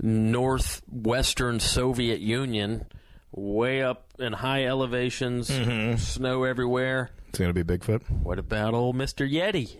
[0.00, 2.86] northwestern Soviet Union,
[3.32, 5.48] way up in high elevations,
[6.02, 7.10] snow everywhere.
[7.28, 8.02] It's gonna be Bigfoot.
[8.22, 9.30] What about old Mr.
[9.30, 9.76] Yeti?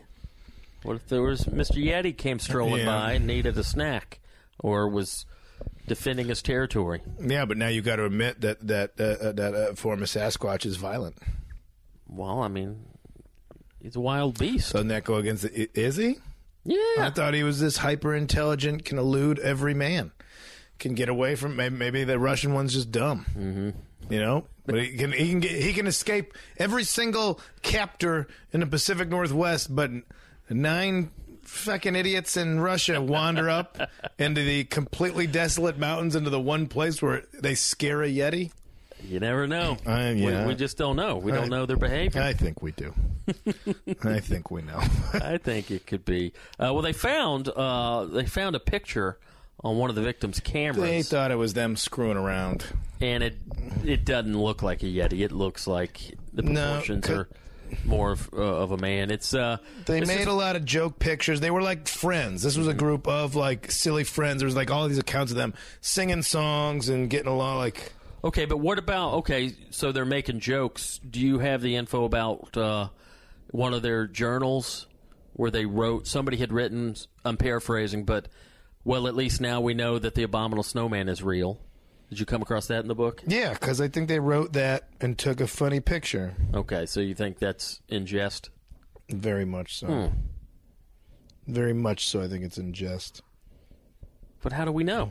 [0.88, 1.84] What if there was Mr.
[1.84, 2.86] Yeti came strolling Yeah.
[2.86, 4.20] by and needed a snack,
[4.58, 5.26] or was
[5.86, 7.02] defending his territory?
[7.20, 10.08] Yeah, but now you got to admit that that uh, uh, that uh, form of
[10.08, 11.18] Sasquatch is violent.
[12.06, 12.86] Well, I mean,
[13.82, 14.72] he's a wild beast.
[14.72, 15.42] Doesn't that go against?
[15.42, 16.16] The, i- is he?
[16.64, 20.12] yeah, I thought he was this hyper intelligent, can elude every man,
[20.78, 21.54] can get away from.
[21.54, 23.26] Maybe, maybe the Russian one's just dumb.
[23.38, 23.70] Mm-hmm.
[24.10, 28.60] You know, but he can he can get, he can escape every single captor in
[28.60, 29.90] the Pacific Northwest, but
[30.50, 31.10] nine
[31.42, 33.78] fucking idiots in Russia wander up
[34.18, 38.50] into the completely desolate mountains into the one place where they scare a yeti.
[39.02, 39.76] You never know.
[39.86, 40.46] Uh, We- yeah.
[40.46, 41.16] we, just don't know.
[41.18, 42.20] We I- don't know their behavior.
[42.20, 42.92] I think we do.
[44.02, 44.80] I think we know.
[45.14, 46.32] I think it could be.
[46.58, 49.18] Uh, well, they found uh, they found a picture
[49.62, 50.82] on one of the victims' cameras.
[50.82, 52.64] they thought it was them screwing around.
[53.00, 53.36] and it
[53.84, 55.20] it doesn't look like a yeti.
[55.24, 57.28] It looks like the proportions c- are
[57.84, 59.10] more of, uh, of a man.
[59.10, 61.40] It's uh, They made just- a lot of joke pictures.
[61.40, 62.42] They were like friends.
[62.42, 64.40] This was a group of like silly friends.
[64.40, 67.58] There was like all these accounts of them singing songs and getting along.
[67.58, 67.92] Like
[68.24, 69.54] Okay, but what about okay?
[69.70, 70.98] So they're making jokes.
[71.08, 72.88] Do you have the info about uh,
[73.50, 74.86] one of their journals
[75.34, 76.06] where they wrote?
[76.06, 76.96] Somebody had written.
[77.24, 78.26] I'm paraphrasing, but
[78.84, 81.60] well, at least now we know that the abominable snowman is real.
[82.10, 83.22] Did you come across that in the book?
[83.26, 86.34] yeah, because I think they wrote that and took a funny picture.
[86.54, 88.48] Okay, so you think that's in jest?
[89.10, 89.86] Very much so.
[89.86, 90.06] Hmm.
[91.46, 92.22] Very much so.
[92.22, 93.22] I think it's in jest
[94.42, 95.10] But how do we know?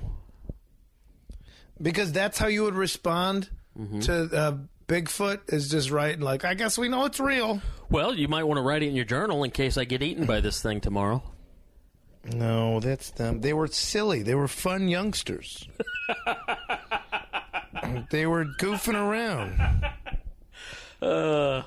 [1.82, 4.00] because that's how you would respond Mm-hmm.
[4.00, 5.54] to uh, Bigfoot.
[5.54, 7.62] Is just writing like, I guess we know it's real.
[7.92, 10.26] Well, you might want to write it in your journal in case I get eaten
[10.26, 11.22] by this thing tomorrow.
[12.26, 13.42] No, that's them.
[13.42, 14.24] They were silly.
[14.24, 15.68] They were fun youngsters.
[18.10, 19.60] they were goofing around.
[21.02, 21.64] Uh,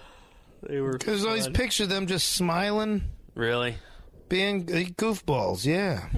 [0.63, 3.03] they were There's all these pictures of them just smiling,
[3.35, 3.77] really.
[4.29, 5.65] being uh, goofballs.
[5.65, 6.09] Yeah.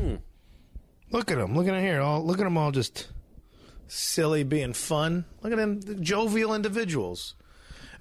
[1.10, 1.54] Look at them.
[1.54, 2.00] Look at them here.
[2.00, 3.08] All look at them all just
[3.88, 5.24] silly, being fun.
[5.42, 7.34] Look at them, jovial individuals.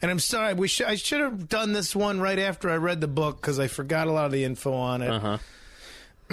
[0.01, 3.01] And I'm sorry, we sh- I should have done this one right after I read
[3.01, 5.09] the book because I forgot a lot of the info on it.
[5.09, 5.37] Uh-huh.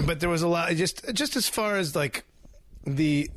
[0.06, 0.70] But there was a lot.
[0.76, 2.24] Just just as far as like
[2.86, 3.28] the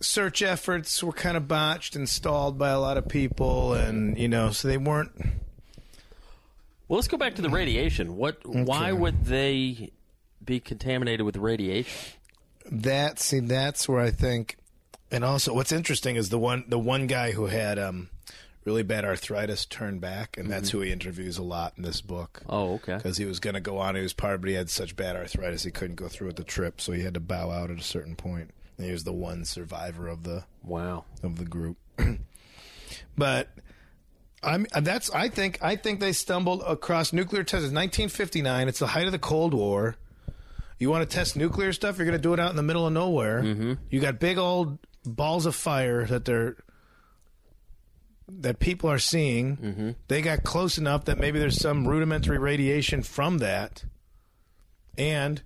[0.00, 4.28] search efforts were kind of botched and stalled by a lot of people, and you
[4.28, 5.12] know, so they weren't.
[6.86, 8.16] Well, let's go back to the radiation.
[8.16, 8.46] What?
[8.46, 9.90] Why would they
[10.44, 12.12] be contaminated with radiation?
[12.70, 14.56] That see, that's where I think,
[15.10, 18.10] and also what's interesting is the one the one guy who had um,
[18.64, 22.42] really bad arthritis turned back, and that's who he interviews a lot in this book.
[22.48, 22.96] Oh, okay.
[22.96, 25.16] Because he was going to go on, he was part, but he had such bad
[25.16, 27.78] arthritis he couldn't go through with the trip, so he had to bow out at
[27.78, 28.50] a certain point.
[28.78, 31.04] And he was the one survivor of the Wow.
[31.22, 31.76] of the group.
[33.16, 33.48] but
[34.42, 37.66] I'm that's I think I think they stumbled across nuclear tests.
[37.66, 38.68] It's 1959.
[38.68, 39.96] It's the height of the Cold War.
[40.78, 41.98] You want to test nuclear stuff?
[41.98, 43.42] You're going to do it out in the middle of nowhere.
[43.42, 43.72] Mm-hmm.
[43.90, 46.54] You got big old balls of fire that they're
[48.28, 49.56] that people are seeing.
[49.56, 49.90] Mm-hmm.
[50.06, 53.84] They got close enough that maybe there's some rudimentary radiation from that,
[54.96, 55.42] and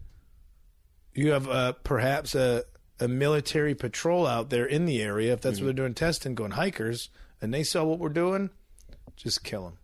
[1.15, 2.65] you have uh, perhaps a
[3.01, 5.33] a military patrol out there in the area.
[5.33, 8.51] If that's what they're doing testing, going hikers, and they saw what we're doing,
[9.17, 9.79] just kill them.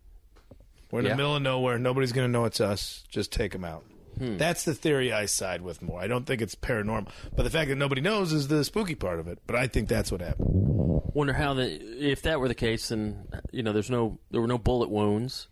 [0.91, 1.11] We're in Yeah.
[1.11, 1.77] the middle of nowhere.
[1.77, 3.03] Nobody's going to know it's us.
[3.09, 3.83] Just take them out.
[4.21, 6.01] That's the theory I side with more.
[6.01, 7.07] I don't think it's paranormal,
[7.37, 9.39] but the fact that nobody knows is the spooky part of it.
[9.47, 11.01] But I think that's what happened.
[11.13, 11.71] Wonder how the
[12.05, 15.47] if that were the case, then you know, there's no there were no bullet wounds.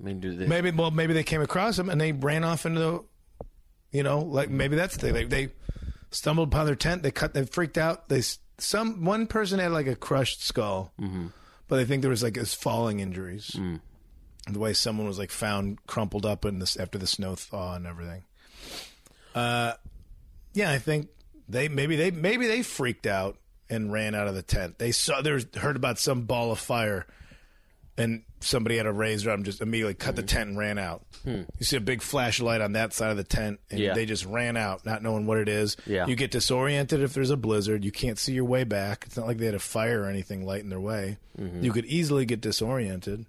[0.00, 0.46] I mean, do they?
[0.46, 3.04] Maybe well, maybe they came across them and they ran off into the,
[3.90, 5.14] you know, like maybe that's the thing.
[5.14, 5.48] They, they
[6.10, 7.02] stumbled upon their tent.
[7.02, 7.34] They cut.
[7.34, 8.08] They freaked out.
[8.08, 8.22] They
[8.58, 10.92] some one person had like a crushed skull,
[11.68, 13.56] but they think there was like his falling injuries.
[14.50, 17.86] The way someone was like found crumpled up in this after the snow thaw and
[17.86, 18.24] everything.
[19.34, 19.74] Uh,
[20.54, 21.08] yeah, I think
[21.48, 23.36] they maybe they maybe they freaked out
[23.68, 24.78] and ran out of the tent.
[24.78, 27.06] They saw there heard about some ball of fire
[27.96, 31.02] and somebody had a razor I'm just immediately cut the tent and ran out.
[31.24, 33.92] You see a big flashlight on that side of the tent, and Yeah.
[33.94, 35.76] they just ran out, not knowing what it is.
[35.86, 36.06] Yeah.
[36.06, 37.84] You get disoriented if there's a blizzard.
[37.84, 39.04] You can't see your way back.
[39.06, 41.18] It's not like they had a fire or anything lighting their way.
[41.38, 43.26] You could easily get disoriented.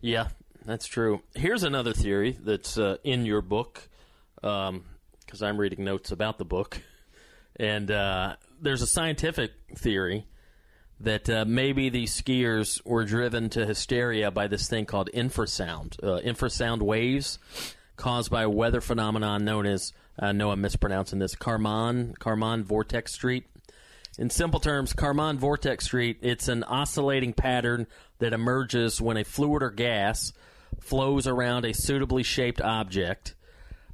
[0.00, 0.28] Yeah,
[0.64, 1.22] that's true.
[1.34, 3.88] Here's another theory that's uh, in your book,
[4.40, 6.80] because I'm reading notes about the book,
[7.56, 10.26] and uh, there's a scientific theory
[11.00, 16.20] that uh, maybe these skiers were driven to hysteria by this thing called infrasound, uh,
[16.22, 17.38] infrasound waves
[17.96, 23.12] caused by a weather phenomenon known as I know I'm mispronouncing this Karman Karman vortex
[23.12, 23.46] street.
[24.18, 27.86] In simple terms, Karman vortex street, it's an oscillating pattern
[28.18, 30.32] that emerges when a fluid or gas
[30.80, 33.34] flows around a suitably shaped object.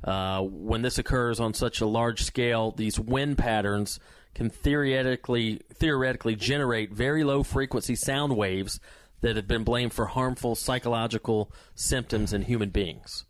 [0.04, 3.98] Uh, when this occurs on such a large scale, these wind patterns
[4.34, 8.80] can theoretically theoretically generate very low frequency sound waves
[9.20, 13.24] that have been blamed for harmful psychological symptoms in human beings.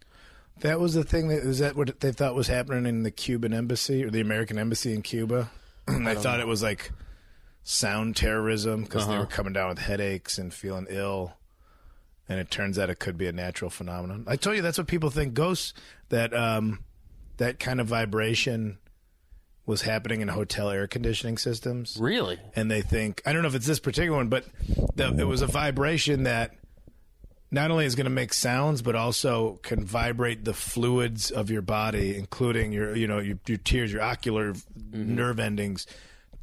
[0.61, 1.28] That was the thing.
[1.28, 4.59] That is that what they thought was happening in the Cuban embassy or the American
[4.59, 5.50] embassy in Cuba?
[5.86, 6.92] they thought it was like
[7.64, 11.34] sound terrorism because they were coming down with headaches and feeling ill.
[12.28, 14.24] And it turns out it could be a natural phenomenon.
[14.26, 15.74] I told you that's what people think ghosts
[16.09, 16.84] that um,
[17.38, 18.78] that kind of vibration
[19.65, 22.39] was happening in hotel air conditioning systems Really?
[22.57, 24.45] and they think I don't know if it's this particular one, but
[24.95, 26.55] the, it was a vibration that
[27.53, 31.61] not only is going to make sounds, but also can vibrate the fluids of your
[31.61, 35.15] body, including your you know your, your tears, your ocular mm-hmm.
[35.15, 35.87] nerve endings,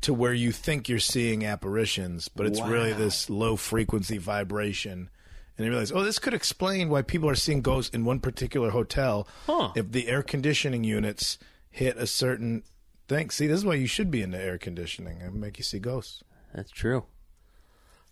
[0.02, 5.10] to where you think you're seeing apparitions, but it's really this low frequency vibration.
[5.58, 8.70] And they realize, oh, this could explain why people are seeing ghosts in one particular
[8.70, 9.28] hotel.
[9.46, 9.74] Huh.
[9.76, 11.38] If the air conditioning units
[11.70, 12.64] hit a certain
[13.10, 13.30] thing.
[13.32, 16.24] See, this is why you should be into air conditioning and make you see ghosts.
[16.54, 17.04] That's true.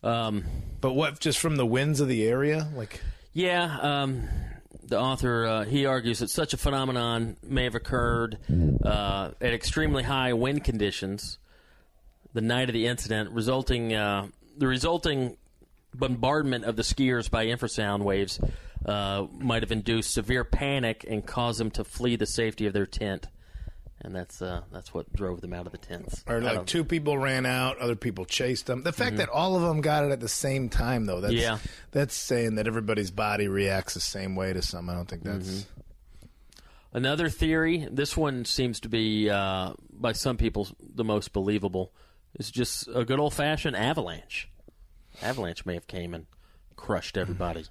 [0.03, 0.43] Um,
[0.81, 1.19] But what?
[1.19, 3.01] Just from the winds of the area, like
[3.33, 4.27] Yeah, um,
[4.83, 8.37] the author uh, he argues that such a phenomenon may have occurred
[8.83, 11.37] uh, at extremely high wind conditions
[12.33, 14.27] the night of the incident, resulting uh,
[14.57, 15.37] the resulting
[15.93, 18.39] bombardment of the skiers by infrasound waves
[18.85, 22.85] uh, might have induced severe panic and caused them to flee the safety of their
[22.85, 23.27] tent,
[24.01, 26.23] and that's uh, that's what drove them out of the tents.
[26.27, 28.83] or like two people ran out, other people chased them.
[28.83, 31.57] The fact that all of them got it at the same time, though, that's Yeah.
[31.91, 34.89] that's saying that everybody's body reacts the same way to some.
[34.89, 35.65] I don't think that's.
[36.93, 41.91] Another theory, this one seems to be, uh, by some people, the most believable,
[42.39, 44.49] is just a good old fashioned avalanche.
[45.21, 46.25] Avalanche may have came and
[46.75, 47.65] crushed everybody.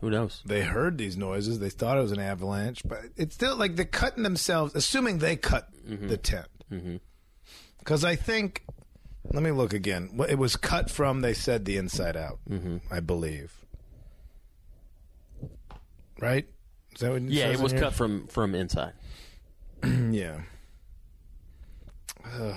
[0.00, 0.42] Who knows?
[0.44, 1.58] They heard these noises.
[1.58, 5.36] They thought it was an avalanche, but it's still like they're cutting themselves, assuming they
[5.36, 6.08] cut mm-hmm.
[6.08, 6.48] the tent.
[6.70, 6.96] Mm-hmm.
[7.78, 8.64] Because I think,
[9.32, 10.10] let me look again.
[10.28, 12.78] It was cut from, they said, the inside out, mm-hmm.
[12.90, 13.54] I believe.
[16.20, 16.46] Right?
[16.94, 18.92] Is that what Yeah, it was cut from from inside.
[20.10, 20.40] Yeah.
[22.24, 22.56] Ugh.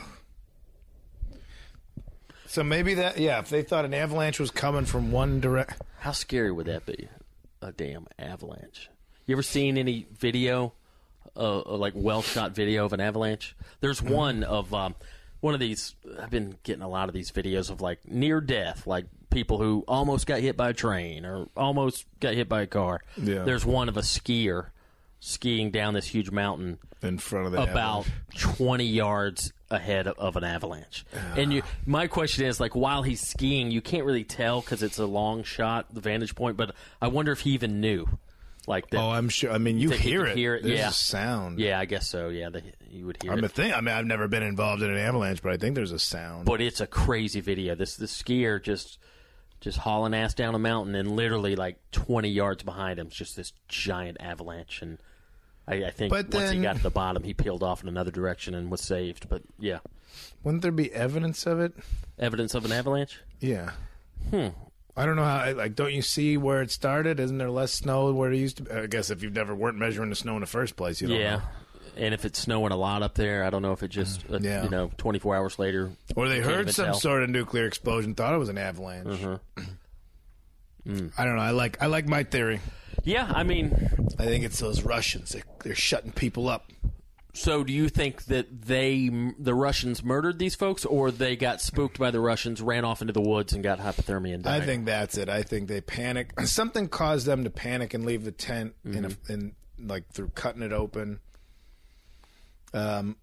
[2.47, 5.81] So maybe that, yeah, if they thought an avalanche was coming from one direct.
[5.99, 7.07] How scary would that be?
[7.62, 8.89] A damn avalanche.
[9.26, 10.74] You ever seen any video,
[11.36, 13.55] uh, uh, like well shot video of an avalanche?
[13.82, 14.95] There's one of um,
[15.41, 15.95] one of these.
[16.22, 19.84] I've been getting a lot of these videos of like near death, like people who
[19.88, 23.01] almost got hit by a train or almost got hit by a car.
[23.18, 23.43] Yeah.
[23.43, 24.68] There's one of a skier
[25.20, 28.57] skiing down this huge mountain in front of the about avalanche.
[28.57, 31.05] 20 yards ahead of, of an avalanche.
[31.36, 34.97] And you, my question is, like, while he's skiing, you can't really tell because it's
[34.97, 36.57] a long shot, the vantage point.
[36.57, 38.07] But I wonder if he even knew,
[38.67, 38.97] like that.
[38.99, 39.51] Oh, I'm sure.
[39.51, 40.38] I mean, you Think hear could it.
[40.38, 40.63] hear it?
[40.63, 40.89] There's Yeah.
[40.89, 41.59] a sound.
[41.59, 42.30] yeah, I guess so.
[42.30, 43.74] Yeah, the, you would hear I'm a thing.
[43.74, 46.45] I mean, I've never been involved in an avalanche, but I think there's a sound.
[46.45, 47.76] But it's a crazy video.
[47.76, 48.97] This this skier just
[49.61, 53.36] just hauling ass down a mountain, and literally like 20 yards behind him is just
[53.36, 54.82] this giant avalanche.
[54.82, 54.97] And
[55.70, 58.11] I, I think But once he got to the bottom, he peeled off in another
[58.11, 59.30] direction and was saved.
[59.30, 59.80] But yeah,
[60.43, 61.74] Wouldn't there be evidence of it?
[62.17, 63.20] evidence of an avalanche.
[63.39, 63.72] Yeah.
[64.32, 64.47] Hmm.
[64.97, 65.53] I don't know how.
[65.53, 67.20] Like, don't you see where it started?
[67.22, 68.63] Isn't there less snow where it used to?
[68.63, 68.72] be?
[68.72, 71.17] I guess if you've never weren't measuring the snow in the first place, you don't
[71.20, 71.36] Yeah.
[71.38, 71.41] know.
[71.97, 74.39] And if it's snowing a lot up there, I don't know if it just, uh,
[74.41, 74.63] Yeah.
[74.63, 75.91] you know, 24 hours later.
[76.15, 76.93] Or they heard some tell.
[76.95, 79.07] sort of nuclear explosion, thought it was an avalanche.
[79.07, 80.91] Mm-hmm.
[80.91, 81.11] Mm.
[81.17, 81.41] I don't know.
[81.41, 82.59] I like I like my theory.
[83.03, 83.71] Yeah, I mean,
[84.19, 85.29] I think it's those Russians.
[85.29, 86.71] They're, they're shutting people up.
[87.33, 91.97] so do you think that they, the Russians, murdered these folks, or they got spooked
[91.97, 94.61] by the Russians, ran off into the woods, and got hypothermia and died?
[94.61, 95.29] I think that's it.
[95.29, 96.39] I think they panic.
[96.45, 99.31] Something caused them to panic and leave the tent in, Mm-hmm.
[99.31, 99.55] a, in
[99.87, 101.19] like through cutting it open.
[102.73, 103.15] Um,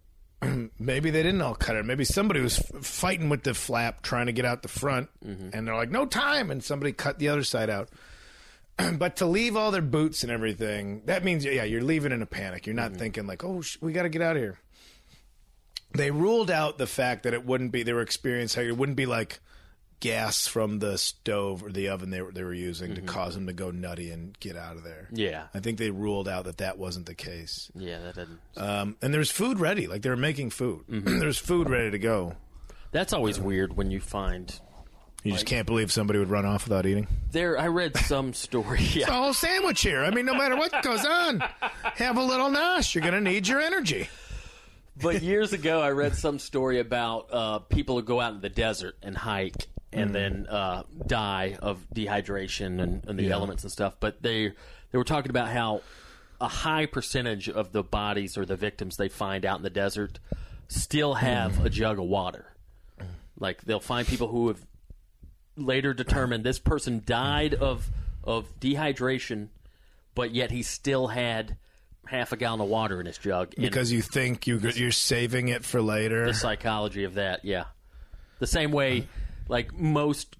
[0.78, 1.84] maybe they didn't all cut it.
[1.84, 5.50] Maybe somebody was f- fighting with the flap trying to get out the front, Mm-hmm.
[5.52, 7.88] and they're like, "No time!" And somebody cut the other side out.
[8.98, 12.26] but to leave all their boots and everything, that means yeah, you're leaving in a
[12.26, 12.66] panic.
[12.66, 12.98] You're not Mm-hmm.
[12.98, 14.58] thinking like, "Oh, sh- we got to get out of here."
[15.92, 17.82] They ruled out the fact that it wouldn't be.
[17.82, 19.40] They were experiencing how it wouldn't be like
[19.98, 23.46] gas from the stove or the oven they were they were using to cause them
[23.46, 25.04] to go nutty and get out of there.
[25.06, 25.16] Mm-hmm.
[25.16, 25.46] Yeah.
[25.54, 27.70] I think they ruled out that that wasn't the case.
[27.74, 28.38] Yeah, that doesn't.
[28.58, 30.84] Um, and there was food ready, like they were making food.
[30.90, 31.18] Mm-hmm.
[31.18, 32.34] there was food ready to go.
[32.92, 34.58] That's always weird when you find
[35.26, 37.06] You just can't believe somebody would run off without eating.
[37.32, 37.58] there.
[37.58, 38.80] I read some story.
[38.80, 40.04] It's a Yeah, whole sandwich here.
[40.04, 41.42] I mean, no matter what goes on,
[41.94, 42.94] have a little nosh.
[42.94, 44.08] You're going to need your energy.
[45.00, 48.48] but years ago, I read some story about uh, people who go out in the
[48.48, 53.96] desert and hike and then uh, die of dehydration and, and the elements and stuff.
[53.98, 54.52] But they
[54.92, 55.82] they were talking about how
[56.40, 60.18] a high percentage of the bodies or the victims they find out in the desert
[60.68, 62.52] still have a jug of water.
[63.38, 64.60] Like they'll find people who have
[65.56, 67.88] later determined this person died of
[68.24, 69.48] of dehydration,
[70.14, 71.56] but yet he still had
[72.06, 73.52] half a gallon of water in his jug.
[73.56, 76.26] And Because you think you, you're saving it for later.
[76.26, 77.64] the psychology of that, yeah.
[78.38, 79.06] The same way,
[79.48, 80.36] like most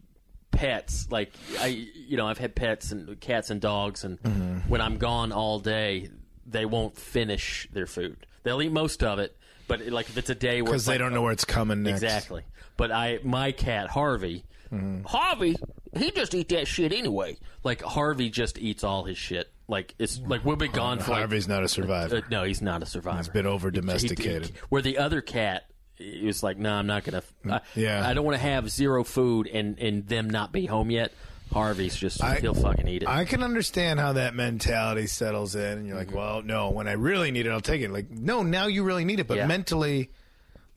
[0.51, 4.69] pets, like I, you know, I've had pets and cats and dogs, and Mm-hmm.
[4.69, 6.09] when I'm gone all day,
[6.47, 8.27] they won't finish their food.
[8.43, 9.37] They'll eat most of it,
[9.69, 11.45] but it, like if it's a day where Because they like- don't know where it's
[11.45, 12.03] coming next.
[12.03, 12.43] exactly.
[12.77, 15.05] But I, my cat Harvey, Mm-hmm.
[15.05, 15.57] Harvey,
[15.97, 17.37] he just eat that shit anyway.
[17.65, 19.51] Like Harvey just eats all his shit.
[19.69, 22.23] Like it's like we'll be gone for like Harvey's not a uh, survivor.
[22.31, 23.19] no, he's not a survivor.
[23.19, 24.53] He's been over domesticated.
[24.69, 25.65] Where the other cat
[25.99, 27.23] is like, "No, I'm not gonna.
[27.51, 28.07] I, Yeah.
[28.09, 31.13] I don't want to have zero food and and them not be home yet."
[31.53, 33.09] Harvey's just I- he'll fucking eat it.
[33.09, 36.17] I can understand how that mentality settles in, and you're like, Mm-hmm.
[36.17, 37.91] well, no, when I really need it, I'll take it.
[37.93, 39.47] Like, no, now you really need it, but Yeah.
[39.47, 40.11] mentally,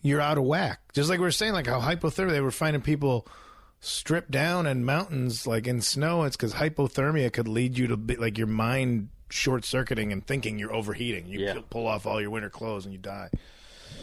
[0.04, 0.80] you're out of whack.
[0.94, 3.28] Just like we were saying, like how hypothermia, they were finding people
[3.82, 6.24] stripped down in mountains, like in snow.
[6.24, 10.58] It's because hypothermia could lead you to be like your mind short circuiting and thinking
[10.60, 11.28] you're overheating.
[11.28, 11.60] You Yeah.
[11.70, 13.30] pull off all your winter clothes and you die.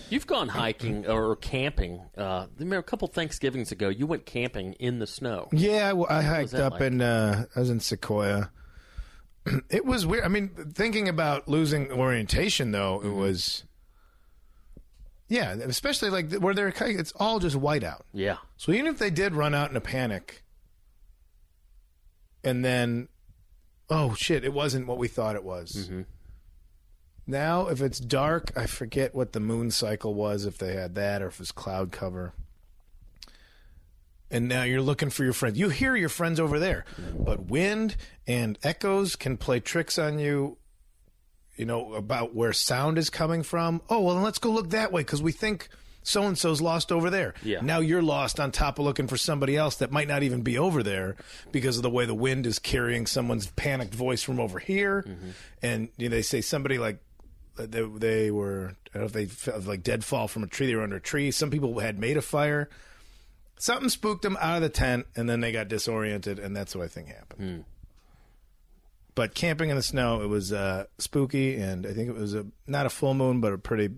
[0.09, 2.01] You've gone hiking or camping.
[2.17, 5.49] Uh, remember a couple Thanksgivings ago, you went camping in the snow.
[5.53, 6.83] Yeah, I, I hiked up like?
[6.83, 7.01] in.
[7.03, 8.51] Uh, I was in Sequoia.
[9.71, 10.25] it was weird.
[10.25, 13.09] I mean, thinking about losing orientation, though, Mm-hmm.
[13.09, 13.65] it was.
[15.29, 16.73] Yeah, especially like where they're.
[16.79, 18.07] It's all just white out.
[18.13, 20.45] Yeah, So even if they did run out in a panic,
[22.45, 23.09] and then,
[23.91, 25.89] oh shit, it wasn't what we thought it was.
[25.89, 26.03] Mm-hmm.
[27.27, 31.23] Now, if it's dark, I forget what the moon cycle was, if they had that,
[31.23, 32.33] or if it was cloud cover.
[34.31, 35.59] And now you're looking for your friends.
[35.59, 36.85] You hear your friends over there,
[37.19, 37.97] but wind
[38.29, 40.59] and echoes can play tricks on you.
[41.57, 43.81] You know about where sound is coming from.
[43.89, 45.69] Oh well, then let's go look that way because we think
[46.03, 47.35] so and so's lost over there.
[47.43, 47.61] Yeah.
[47.63, 50.57] Now you're lost on top of looking for somebody else that might not even be
[50.57, 51.17] over there
[51.51, 55.03] because of the way the wind is carrying someone's panicked voice from over here.
[55.03, 55.31] Mm-hmm.
[55.63, 56.99] And you know, they say somebody like
[57.57, 60.67] they, they were I don't know if they felt like dead fall from a tree.
[60.67, 61.31] They were under a tree.
[61.31, 62.69] Some people had made a fire.
[63.59, 66.85] Something spooked them out of the tent, and then they got disoriented, and that's what
[66.85, 67.41] I think happened.
[67.41, 67.61] Hmm.
[69.17, 72.47] But camping in the snow, it was uh, spooky, and I think it was a
[72.67, 73.89] not a full moon, but a pretty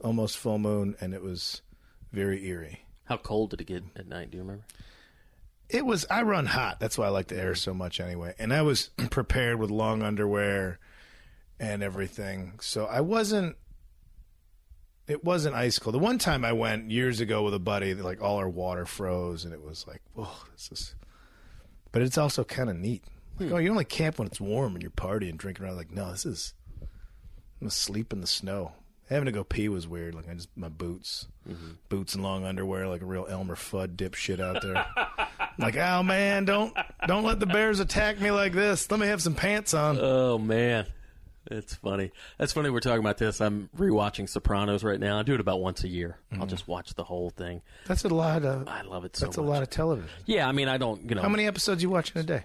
[0.00, 1.60] almost full moon, and it was
[2.12, 2.84] very eerie.
[3.04, 4.30] how cold did it get at night?
[4.30, 4.64] Do you remember?
[5.68, 6.06] It was.
[6.08, 6.78] I run hot.
[6.78, 8.32] That's why I like the air so much, anyway.
[8.38, 10.78] And I was prepared with long underwear
[11.58, 13.56] and everything, so I wasn't.
[15.08, 15.94] It wasn't ice cold.
[15.94, 19.44] The one time I went years ago with a buddy, like all our water froze,
[19.44, 20.94] and it was like, whoa, this is.
[21.90, 23.02] But it's also kind of neat.
[23.40, 25.76] Like, oh, you only camp when it's warm and you're partying, drinking around.
[25.76, 26.54] Like, no, this is.
[26.80, 28.72] I'm gonna sleep in the snow.
[29.08, 30.14] Having to go pee was weird.
[30.14, 31.72] Like I just my boots, mm-hmm.
[31.88, 34.84] boots and long underwear, like a real Elmer Fudd dipshit out there.
[35.58, 36.76] like, oh man, don't
[37.06, 38.90] don't let the bears attack me like this.
[38.90, 39.98] Let me have some pants on.
[39.98, 40.86] Oh man,
[41.50, 42.12] It's funny.
[42.36, 42.68] That's funny.
[42.68, 43.40] We're talking about this.
[43.40, 45.18] I'm rewatching Sopranos right now.
[45.18, 46.18] I do it about once a year.
[46.30, 46.48] I'll mm-hmm.
[46.48, 47.62] just watch the whole thing.
[47.86, 48.68] That's a lot of.
[48.68, 50.10] I love it so That's a lot of television.
[50.26, 51.08] Yeah, I mean, I don't.
[51.08, 52.44] You know, How many episodes you watch in a day?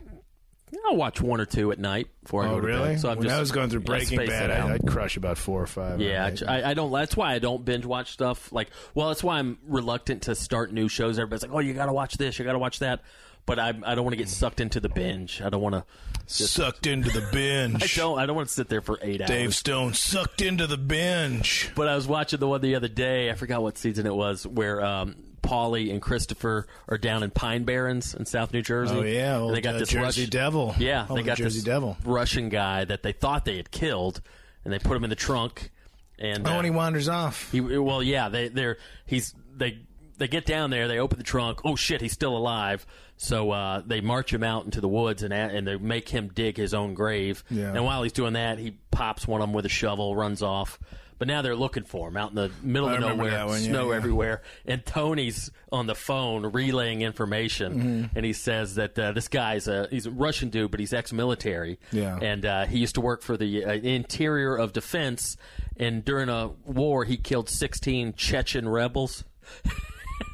[0.87, 2.89] I'll watch one or two at night before I Oh, go to really?
[2.93, 2.99] bed.
[3.01, 4.71] So I'm when just I was going through I Breaking space Bad, out.
[4.71, 5.99] I, I'd crush about four or five.
[6.01, 6.29] Yeah.
[6.47, 6.91] I, I don't.
[6.91, 8.51] That's why I don't binge watch stuff.
[8.51, 11.17] Like, well, that's why I'm reluctant to start new shows.
[11.19, 13.01] Everybody's like, "Oh, you got to watch this, you got to watch that,"
[13.45, 15.41] but I, I don't want to get sucked into the binge.
[15.41, 15.83] I don't want to.
[16.27, 17.83] sucked into the binge.
[17.83, 18.19] I don't.
[18.19, 19.57] I don't want to sit there for eight Dave hours.
[19.57, 21.69] Stone sucked into the binge.
[21.75, 23.29] But I was watching the one the other day.
[23.29, 27.63] I forgot what season it was, where um, Paulie and Christopher are down in Pine
[27.65, 28.95] Barrens in South New Jersey.
[28.95, 30.75] Oh yeah, And old, they got uh, this Jersey Russian, Devil.
[30.79, 31.97] Yeah, oh, they the got Jersey this Devil.
[32.05, 34.21] Russian guy that they thought they had killed,
[34.63, 35.69] and they put him in the trunk.
[36.17, 37.51] And Oh, uh, and he wanders off.
[37.51, 39.79] He, well, yeah, they they're he's they
[40.17, 41.61] they get down there, they open the trunk.
[41.65, 42.85] Oh shit, he's still alive.
[43.17, 46.57] So uh, they march him out into the woods and and they make him dig
[46.57, 47.43] his own grave.
[47.49, 47.73] Yeah.
[47.73, 50.79] And while he's doing that, he pops one of them with a shovel, runs off.
[51.23, 53.69] But now they're looking for him out in the middle I of nowhere, one, yeah,
[53.69, 53.95] snow yeah.
[53.95, 54.41] everywhere.
[54.65, 58.17] And Tony's on the phone relaying information, Mm-hmm.
[58.17, 61.79] and he says that uh, this guy's a he's a Russian dude, but he's ex-military.
[61.93, 62.19] Yeah.
[62.21, 65.37] And uh, he used to work for the uh, interior of defense,
[65.77, 69.23] and during a war, he killed 16 Chechen rebels.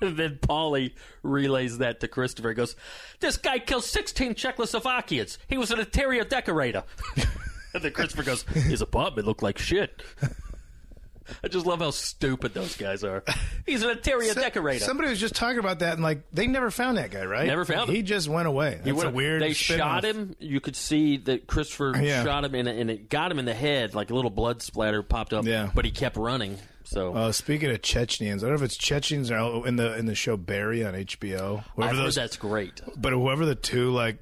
[0.01, 2.49] and then Paulie relays that to Christopher.
[2.49, 2.75] He goes,
[3.19, 5.37] This guy killed 16 Czechoslovakians.
[5.47, 6.83] He was an interior decorator.
[7.75, 10.01] and then Christopher goes, His apartment looked like shit.
[11.43, 13.23] I just love how stupid those guys are.
[13.65, 14.83] He's an interior So- decorator.
[14.83, 17.47] Somebody was just talking about that, and like they never found that guy, right?
[17.47, 17.95] Never found him.
[17.95, 18.79] He just went away.
[18.83, 19.41] That's He a weird.
[19.41, 20.03] They spin-off.
[20.03, 20.35] shot him.
[20.39, 22.23] You could see that Christopher Yeah.
[22.23, 23.95] shot him, and, and it got him in the head.
[23.95, 25.45] Like a little blood splatter popped up.
[25.45, 25.69] Yeah.
[25.73, 26.57] But he kept running.
[26.85, 30.07] So Uh, speaking of Chechens, I don't know if it's Chechens or in the in
[30.07, 31.63] the show Barry on HBO.
[31.75, 32.81] Whoever I've heard those, that's great.
[32.97, 34.17] but whoever the two like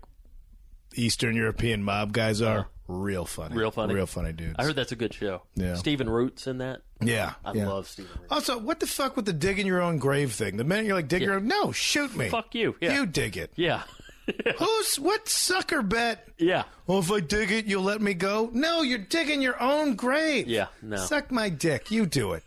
[0.96, 3.94] Eastern European mob guys are, real funny, Real funny.
[3.94, 4.56] real funny dudes.
[4.58, 5.42] I heard that's a good show.
[5.56, 5.76] Yeah.
[5.76, 6.82] Stephen Root's in that.
[7.02, 7.68] Yeah, I yeah.
[7.68, 8.28] love Stephen Root.
[8.32, 10.58] Also, what the fuck with the digging your own grave thing?
[10.58, 12.30] The minute you're like dig your own, no, shoot me.
[12.30, 12.76] Fuck you.
[12.82, 12.94] Yeah.
[12.96, 13.52] You dig it.
[13.56, 13.84] Yeah.
[14.60, 16.28] Who's what sucker bet?
[16.38, 16.64] Yeah.
[16.86, 18.50] Well, if I dig it, you'll let me go.
[18.54, 20.48] No, you're digging your own grave.
[20.48, 20.98] Yeah, no.
[20.98, 21.92] Suck my dick.
[21.92, 22.44] You do it.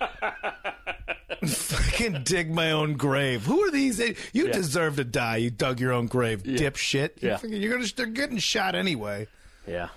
[1.46, 3.44] Fucking dig my own grave.
[3.44, 3.98] Who are these?
[4.32, 4.52] You Yeah.
[4.52, 5.36] deserve to die.
[5.36, 7.10] You dug your own grave, dipshit.
[7.20, 7.38] Yeah.
[7.42, 7.88] You're, you're gonna.
[7.94, 9.26] They're getting shot anyway.
[9.66, 9.88] Yeah.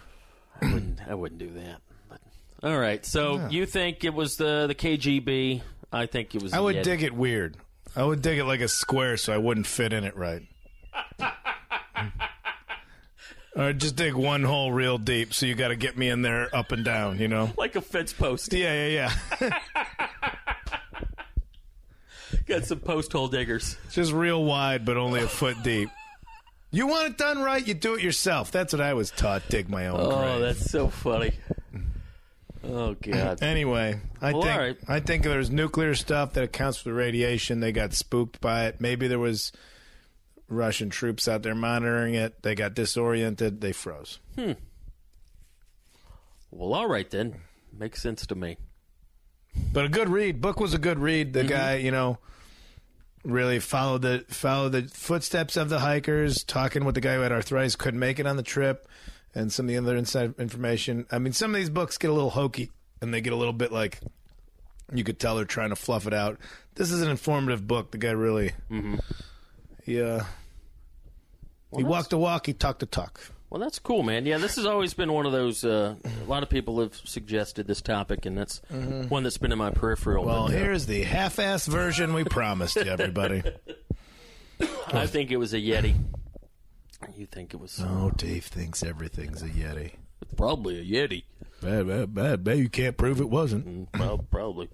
[0.62, 1.00] I wouldn't.
[1.08, 1.78] I wouldn't do that.
[2.10, 2.20] But
[2.64, 3.06] all right.
[3.06, 5.62] So you think it was the the KGB?
[5.92, 6.52] I think it was.
[6.52, 6.84] The I would Yeti.
[6.84, 7.58] dig it weird.
[7.96, 10.44] I would dig it like a square, so I wouldn't fit in it right.
[13.56, 16.56] or just dig one hole real deep, so you got to get me in there
[16.56, 17.20] up and down.
[17.20, 17.52] You know.
[17.58, 18.54] like a fence post.
[18.54, 19.60] Yeah, yeah, yeah.
[22.46, 23.78] Got some post hole diggers.
[23.92, 25.90] Just real wide, but only a foot deep.
[26.72, 28.52] You want it done right, you do it yourself.
[28.52, 29.44] That's what I was taught.
[29.50, 30.42] Dig my own Oh, grave.
[30.42, 31.32] that's so funny.
[32.64, 33.40] Oh God.
[33.42, 34.78] Anyway, I Well, think right.
[34.88, 37.62] I think there's nuclear stuff that accounts for the radiation.
[37.62, 38.82] They got spooked by it.
[38.82, 39.52] Maybe there was
[40.50, 42.42] Russian troops out there monitoring it.
[42.44, 43.62] They got disoriented.
[43.62, 44.20] They froze.
[44.36, 44.54] Hmm.
[46.52, 47.36] Well, all right then.
[47.78, 48.58] Makes sense to me.
[49.74, 50.42] But a good read.
[50.42, 51.34] Book was a good read.
[51.34, 51.48] Mm-hmm.
[51.48, 52.18] The guy, you know,
[53.28, 56.44] really followed the followed the footsteps of the hikers.
[56.44, 58.88] Talking with the guy who had arthritis, couldn't make it on the trip,
[59.36, 61.06] and some of the other inside information.
[61.12, 62.72] I mean, some of these books get a little hokey,
[63.02, 64.00] and they get a little bit like
[64.94, 66.40] you could tell they're trying to fluff it out.
[66.76, 67.92] This is an informative book.
[67.92, 68.96] The guy really, Mm-hmm.
[69.84, 70.24] he uh,
[71.76, 73.20] he walked the walk, he talked the talk.
[73.50, 74.26] Well, that's cool, man.
[74.26, 75.64] Yeah, this has always been one of those.
[75.64, 79.58] Uh, a lot of people have suggested this topic, and that's one that's been in
[79.58, 80.26] my peripheral.
[80.26, 80.32] Mm-hmm.
[80.34, 83.44] Well, uh, here's the half-ass version we promised you, everybody.
[84.92, 85.96] I think it was a Yeti.
[87.16, 89.92] You think it was Oh, Dave thinks everything's a Yeti.
[90.36, 91.24] probably a Yeti?
[91.62, 92.58] Bad, bad, bad, bad.
[92.58, 93.66] You can't prove it wasn't.
[93.68, 94.70] Mm, prob- probably.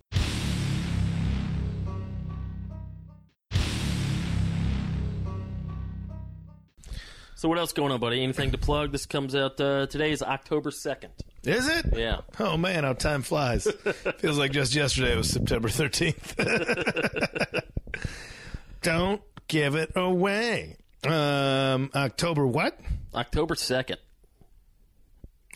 [7.43, 8.23] So what else going on, buddy?
[8.23, 8.93] Anything to plug?
[8.93, 11.11] This comes out uh, today is October second.
[11.43, 11.87] Is it?
[11.93, 12.21] Yeah.
[12.39, 13.65] Oh man, how time flies.
[14.19, 17.61] Feels like just yesterday it was September 13th.
[18.81, 20.77] Don't give it away.
[21.05, 22.79] Um, October what?
[23.13, 23.97] October second.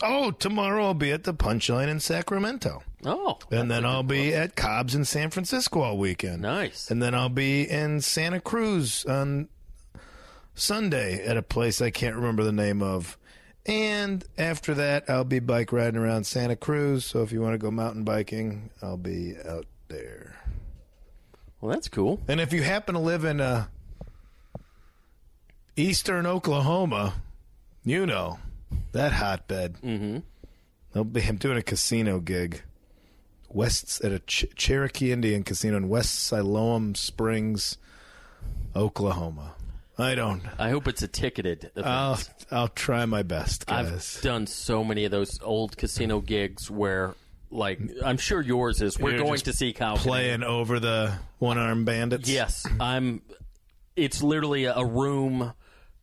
[0.04, 2.84] Oh, tomorrow I'll be at the Punchline in Sacramento.
[3.06, 6.42] Oh, And then I'll be at Cobb's in San Francisco all weekend.
[6.42, 6.92] nice.
[6.92, 9.48] And then I'll be in Santa Cruz on
[10.58, 13.18] Sunday at a place I can't remember the name of.
[13.66, 17.06] And after that, I'll be bike riding around Santa Cruz.
[17.06, 20.36] So if you want to go mountain biking, I'll be out there.
[21.60, 22.22] Well, that's cool.
[22.28, 23.66] And if you happen to live in uh,
[25.76, 27.16] eastern Oklahoma,
[27.84, 28.40] you know
[28.94, 29.78] that hotbed.
[29.84, 30.20] Mm-hmm.
[30.96, 32.62] I'll be, I'm doing a casino gig.
[33.50, 37.78] West at a Ch- Cherokee Indian casino in West Siloam Springs,
[38.76, 39.54] Oklahoma.
[40.00, 40.42] I don't.
[40.60, 41.88] I hope it's a ticketed event.
[41.88, 42.20] I'll
[42.52, 44.18] I'll try my best, guys.
[44.18, 47.16] I've done so many of those old casino gigs where,
[47.50, 49.00] like, I'm sure yours is.
[49.00, 52.30] We're You're going just to see Kyle Playing over the one armed bandits.
[52.30, 53.22] Yes, I'm.
[53.96, 55.54] It's literally a, a room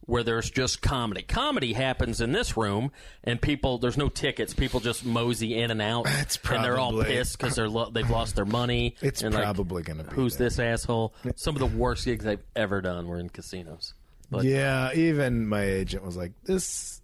[0.07, 1.23] where there's just comedy.
[1.23, 2.93] Comedy happens in this room,
[3.23, 4.53] and people there's no tickets.
[4.55, 8.09] People just mosey in and out, That's and they're all pissed because they're lo- they've
[8.11, 8.97] lost their money.
[9.03, 10.15] It's and, like, probably going to be.
[10.15, 10.45] who's that.
[10.45, 11.15] this asshole?
[11.37, 13.95] Some of the worst gigs I've ever done were in casinos.
[14.31, 17.01] But yeah, even my agent was like, "This.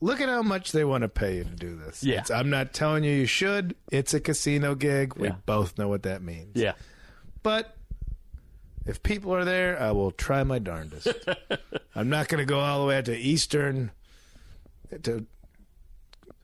[0.00, 2.04] Look at how much they want to pay you to do this.
[2.04, 2.14] Yeah.
[2.20, 3.74] It's- I'm not telling you you should.
[3.90, 5.14] It's a casino gig.
[5.16, 5.36] We Yeah.
[5.46, 6.52] both know what that means.
[6.54, 6.72] yeah,
[7.42, 7.75] But
[8.86, 11.08] if people are there, I will try my darndest.
[11.94, 13.90] I'm not going to go all the way out to Eastern,
[15.02, 15.26] to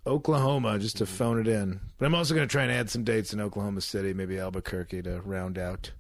[0.07, 1.81] Oklahoma just to phone it in.
[1.99, 5.03] But I'm also going to try and add some dates in Oklahoma City, maybe Albuquerque
[5.03, 5.93] to round out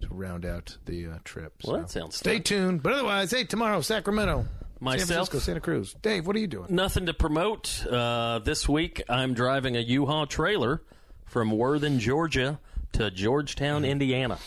[0.00, 1.52] to round out the uh, trip.
[1.64, 2.42] well, So that sounds stay fun.
[2.42, 2.82] tuned.
[2.82, 4.48] But otherwise, hey, tomorrow Sacramento, San
[4.80, 5.08] Myself?
[5.28, 5.94] Francisco, Santa Cruz.
[6.00, 6.66] Dave, what are you doing?
[6.70, 7.86] Nothing to promote.
[7.86, 10.82] Uh, this week, I'm driving a U-Haul trailer
[11.26, 12.58] from Worthen, Georgia,
[12.92, 14.38] to Georgetown, Indiana.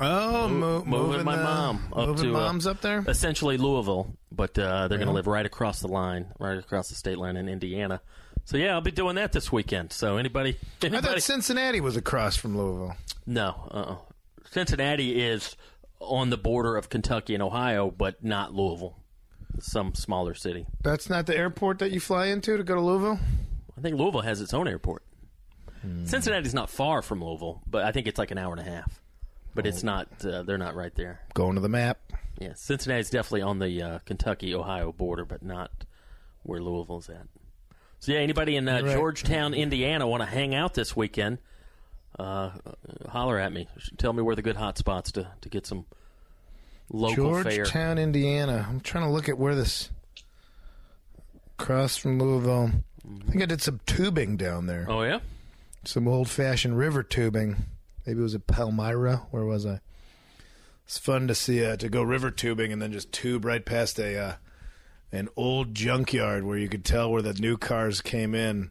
[0.00, 3.04] Oh, mo- moving moving my uh, mom up moving to, uh, moms up there.
[3.06, 6.94] essentially Louisville, but uh, they're going to live right across the line, right across the
[6.94, 8.00] state line in Indiana.
[8.44, 9.92] So yeah, I'll be doing that this weekend.
[9.92, 12.96] So anybody, I anybody thought Cincinnati was across from Louisville.
[13.26, 13.96] no, uh-uh.
[14.50, 15.54] Cincinnati is
[16.00, 18.96] on the border of Kentucky and Ohio, but not Louisville.
[19.60, 20.66] Some smaller city.
[20.82, 23.18] That's not the airport that you fly into to go to Louisville.
[23.76, 25.02] I think Louisville has its own airport.
[26.04, 28.99] Cincinnati's not far from Louisville, but I think it's like an hour and a half.
[29.54, 30.08] But it's not.
[30.24, 31.20] Uh, they're not right there.
[31.34, 31.98] Going to the map.
[32.38, 35.70] Yeah, Cincinnati's definitely on the uh, Kentucky Ohio border, but not
[36.42, 37.26] where Louisville's at.
[37.98, 38.94] So yeah, anybody in uh, Right.
[38.94, 41.38] Georgetown, Indiana, want to hang out this weekend?
[42.18, 42.50] Uh,
[43.08, 43.68] holler at me.
[43.98, 45.84] Tell me where the good hot spots to to get some
[46.90, 47.56] local fare.
[47.56, 48.66] Georgetown, Indiana.
[48.68, 49.90] I'm trying to look at where this
[51.58, 52.70] across from Louisville.
[53.04, 54.86] I think I did some tubing down there.
[54.88, 55.20] Oh yeah,
[55.84, 57.56] Some old fashioned river tubing.
[58.06, 59.26] Maybe it was at Palmyra.
[59.30, 59.80] Where was I?
[60.84, 63.98] It's fun to see uh, to go river tubing and then just tube right past
[63.98, 64.34] a uh,
[65.12, 68.70] an old junkyard where you could tell where the new cars came in.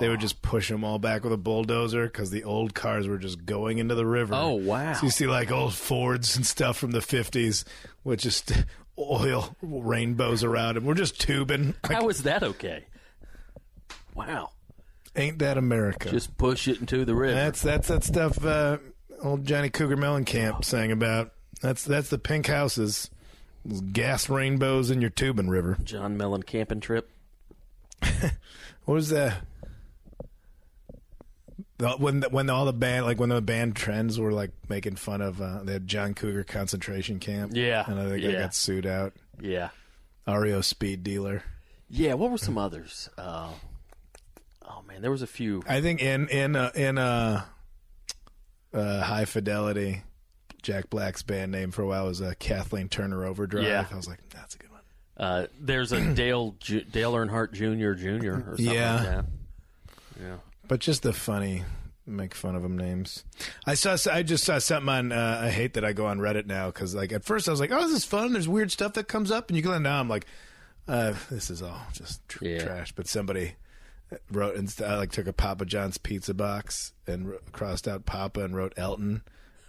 [0.00, 3.18] They would just push them all back with a bulldozer because the old cars were
[3.18, 4.34] just going into the river.
[4.34, 4.94] Oh, wow.
[4.94, 7.66] So you see like old Fords and stuff from the fifties
[8.02, 8.50] with just
[8.98, 10.86] oil rainbows around them.
[10.86, 11.74] We're just tubing.
[11.82, 12.86] Like, how is that okay?
[14.14, 14.50] Wow,
[15.16, 16.10] ain't that America?
[16.10, 17.34] just push it into the river.
[17.34, 18.78] That's that's that stuff uh,
[19.22, 21.32] old Johnny Cougar Mellencamp sang about.
[21.62, 23.10] That's that's the pink houses,
[23.64, 25.78] Those gas rainbows in your tubing river.
[25.82, 27.10] John Mellon camping trip.
[28.84, 29.40] What was that?
[31.78, 35.20] The, when when all the band like when the band trends were like making fun
[35.20, 37.52] of uh, they had John Cougar concentration camp.
[37.54, 38.42] Yeah, and I think they yeah.
[38.42, 39.14] got sued out.
[39.40, 39.70] Yeah,
[40.28, 41.42] REO Speedealer.
[41.88, 42.14] yeah.
[42.14, 43.08] What were some others?
[43.16, 43.48] Uh,
[44.74, 45.62] oh man, there was a few.
[45.68, 47.44] I think in in uh, in uh,
[48.72, 50.02] uh, High Fidelity,
[50.62, 53.64] Jack Black's band name for a while was uh, Kathleen Turner Overdrive.
[53.64, 53.86] Yeah.
[53.90, 54.80] I was like, that's a good one.
[55.16, 57.92] Uh, there's a Dale Ju- Dale Earnhardt Jr.
[57.94, 58.32] Jr.
[58.32, 58.94] or something Yeah.
[58.96, 59.24] like that.
[60.20, 60.36] Yeah.
[60.66, 61.62] But just the funny
[62.06, 63.24] make fun of them names.
[63.66, 63.96] I saw.
[64.10, 65.12] I just saw something on.
[65.12, 67.60] Uh, I hate that I go on Reddit now because like at first I was
[67.60, 68.32] like, oh, this is fun.
[68.32, 70.26] There's weird stuff that comes up, and you go now I'm like,
[70.88, 72.64] uh, this is all just tr- Yeah.
[72.64, 72.92] trash.
[72.92, 73.54] But somebody
[74.30, 74.90] wrote instead.
[74.90, 79.22] I like took a Papa John's pizza box and crossed out Papa and wrote Elton.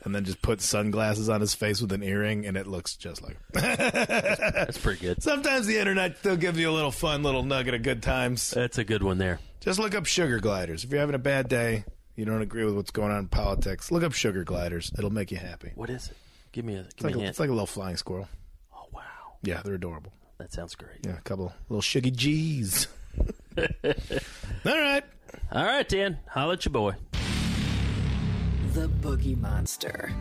[0.04, 3.24] And then just put sunglasses on his face with an earring, and it looks just
[3.24, 3.38] like.
[3.54, 5.24] That's pretty good.
[5.24, 8.52] Sometimes the internet still gives you a little fun little nugget of good times.
[8.52, 9.40] That's a good one there.
[9.62, 10.84] Just look up sugar gliders.
[10.84, 13.92] If you're having a bad day, you don't agree with what's going on in politics,
[13.92, 14.92] look up sugar gliders.
[14.96, 15.72] It'll make you happy.
[15.74, 16.18] What is it?
[16.52, 18.28] Give me a give It's like, me a, a it's like a little flying squirrel.
[18.76, 19.02] oh wow,
[19.42, 20.14] Yeah, they're adorable.
[20.38, 21.00] that sounds great.
[21.04, 22.88] Yeah, a couple little shuggy G's.
[24.66, 25.04] All right.
[25.52, 26.94] All right, Dan, holla at your boy.
[28.74, 30.12] The Boogie Monster.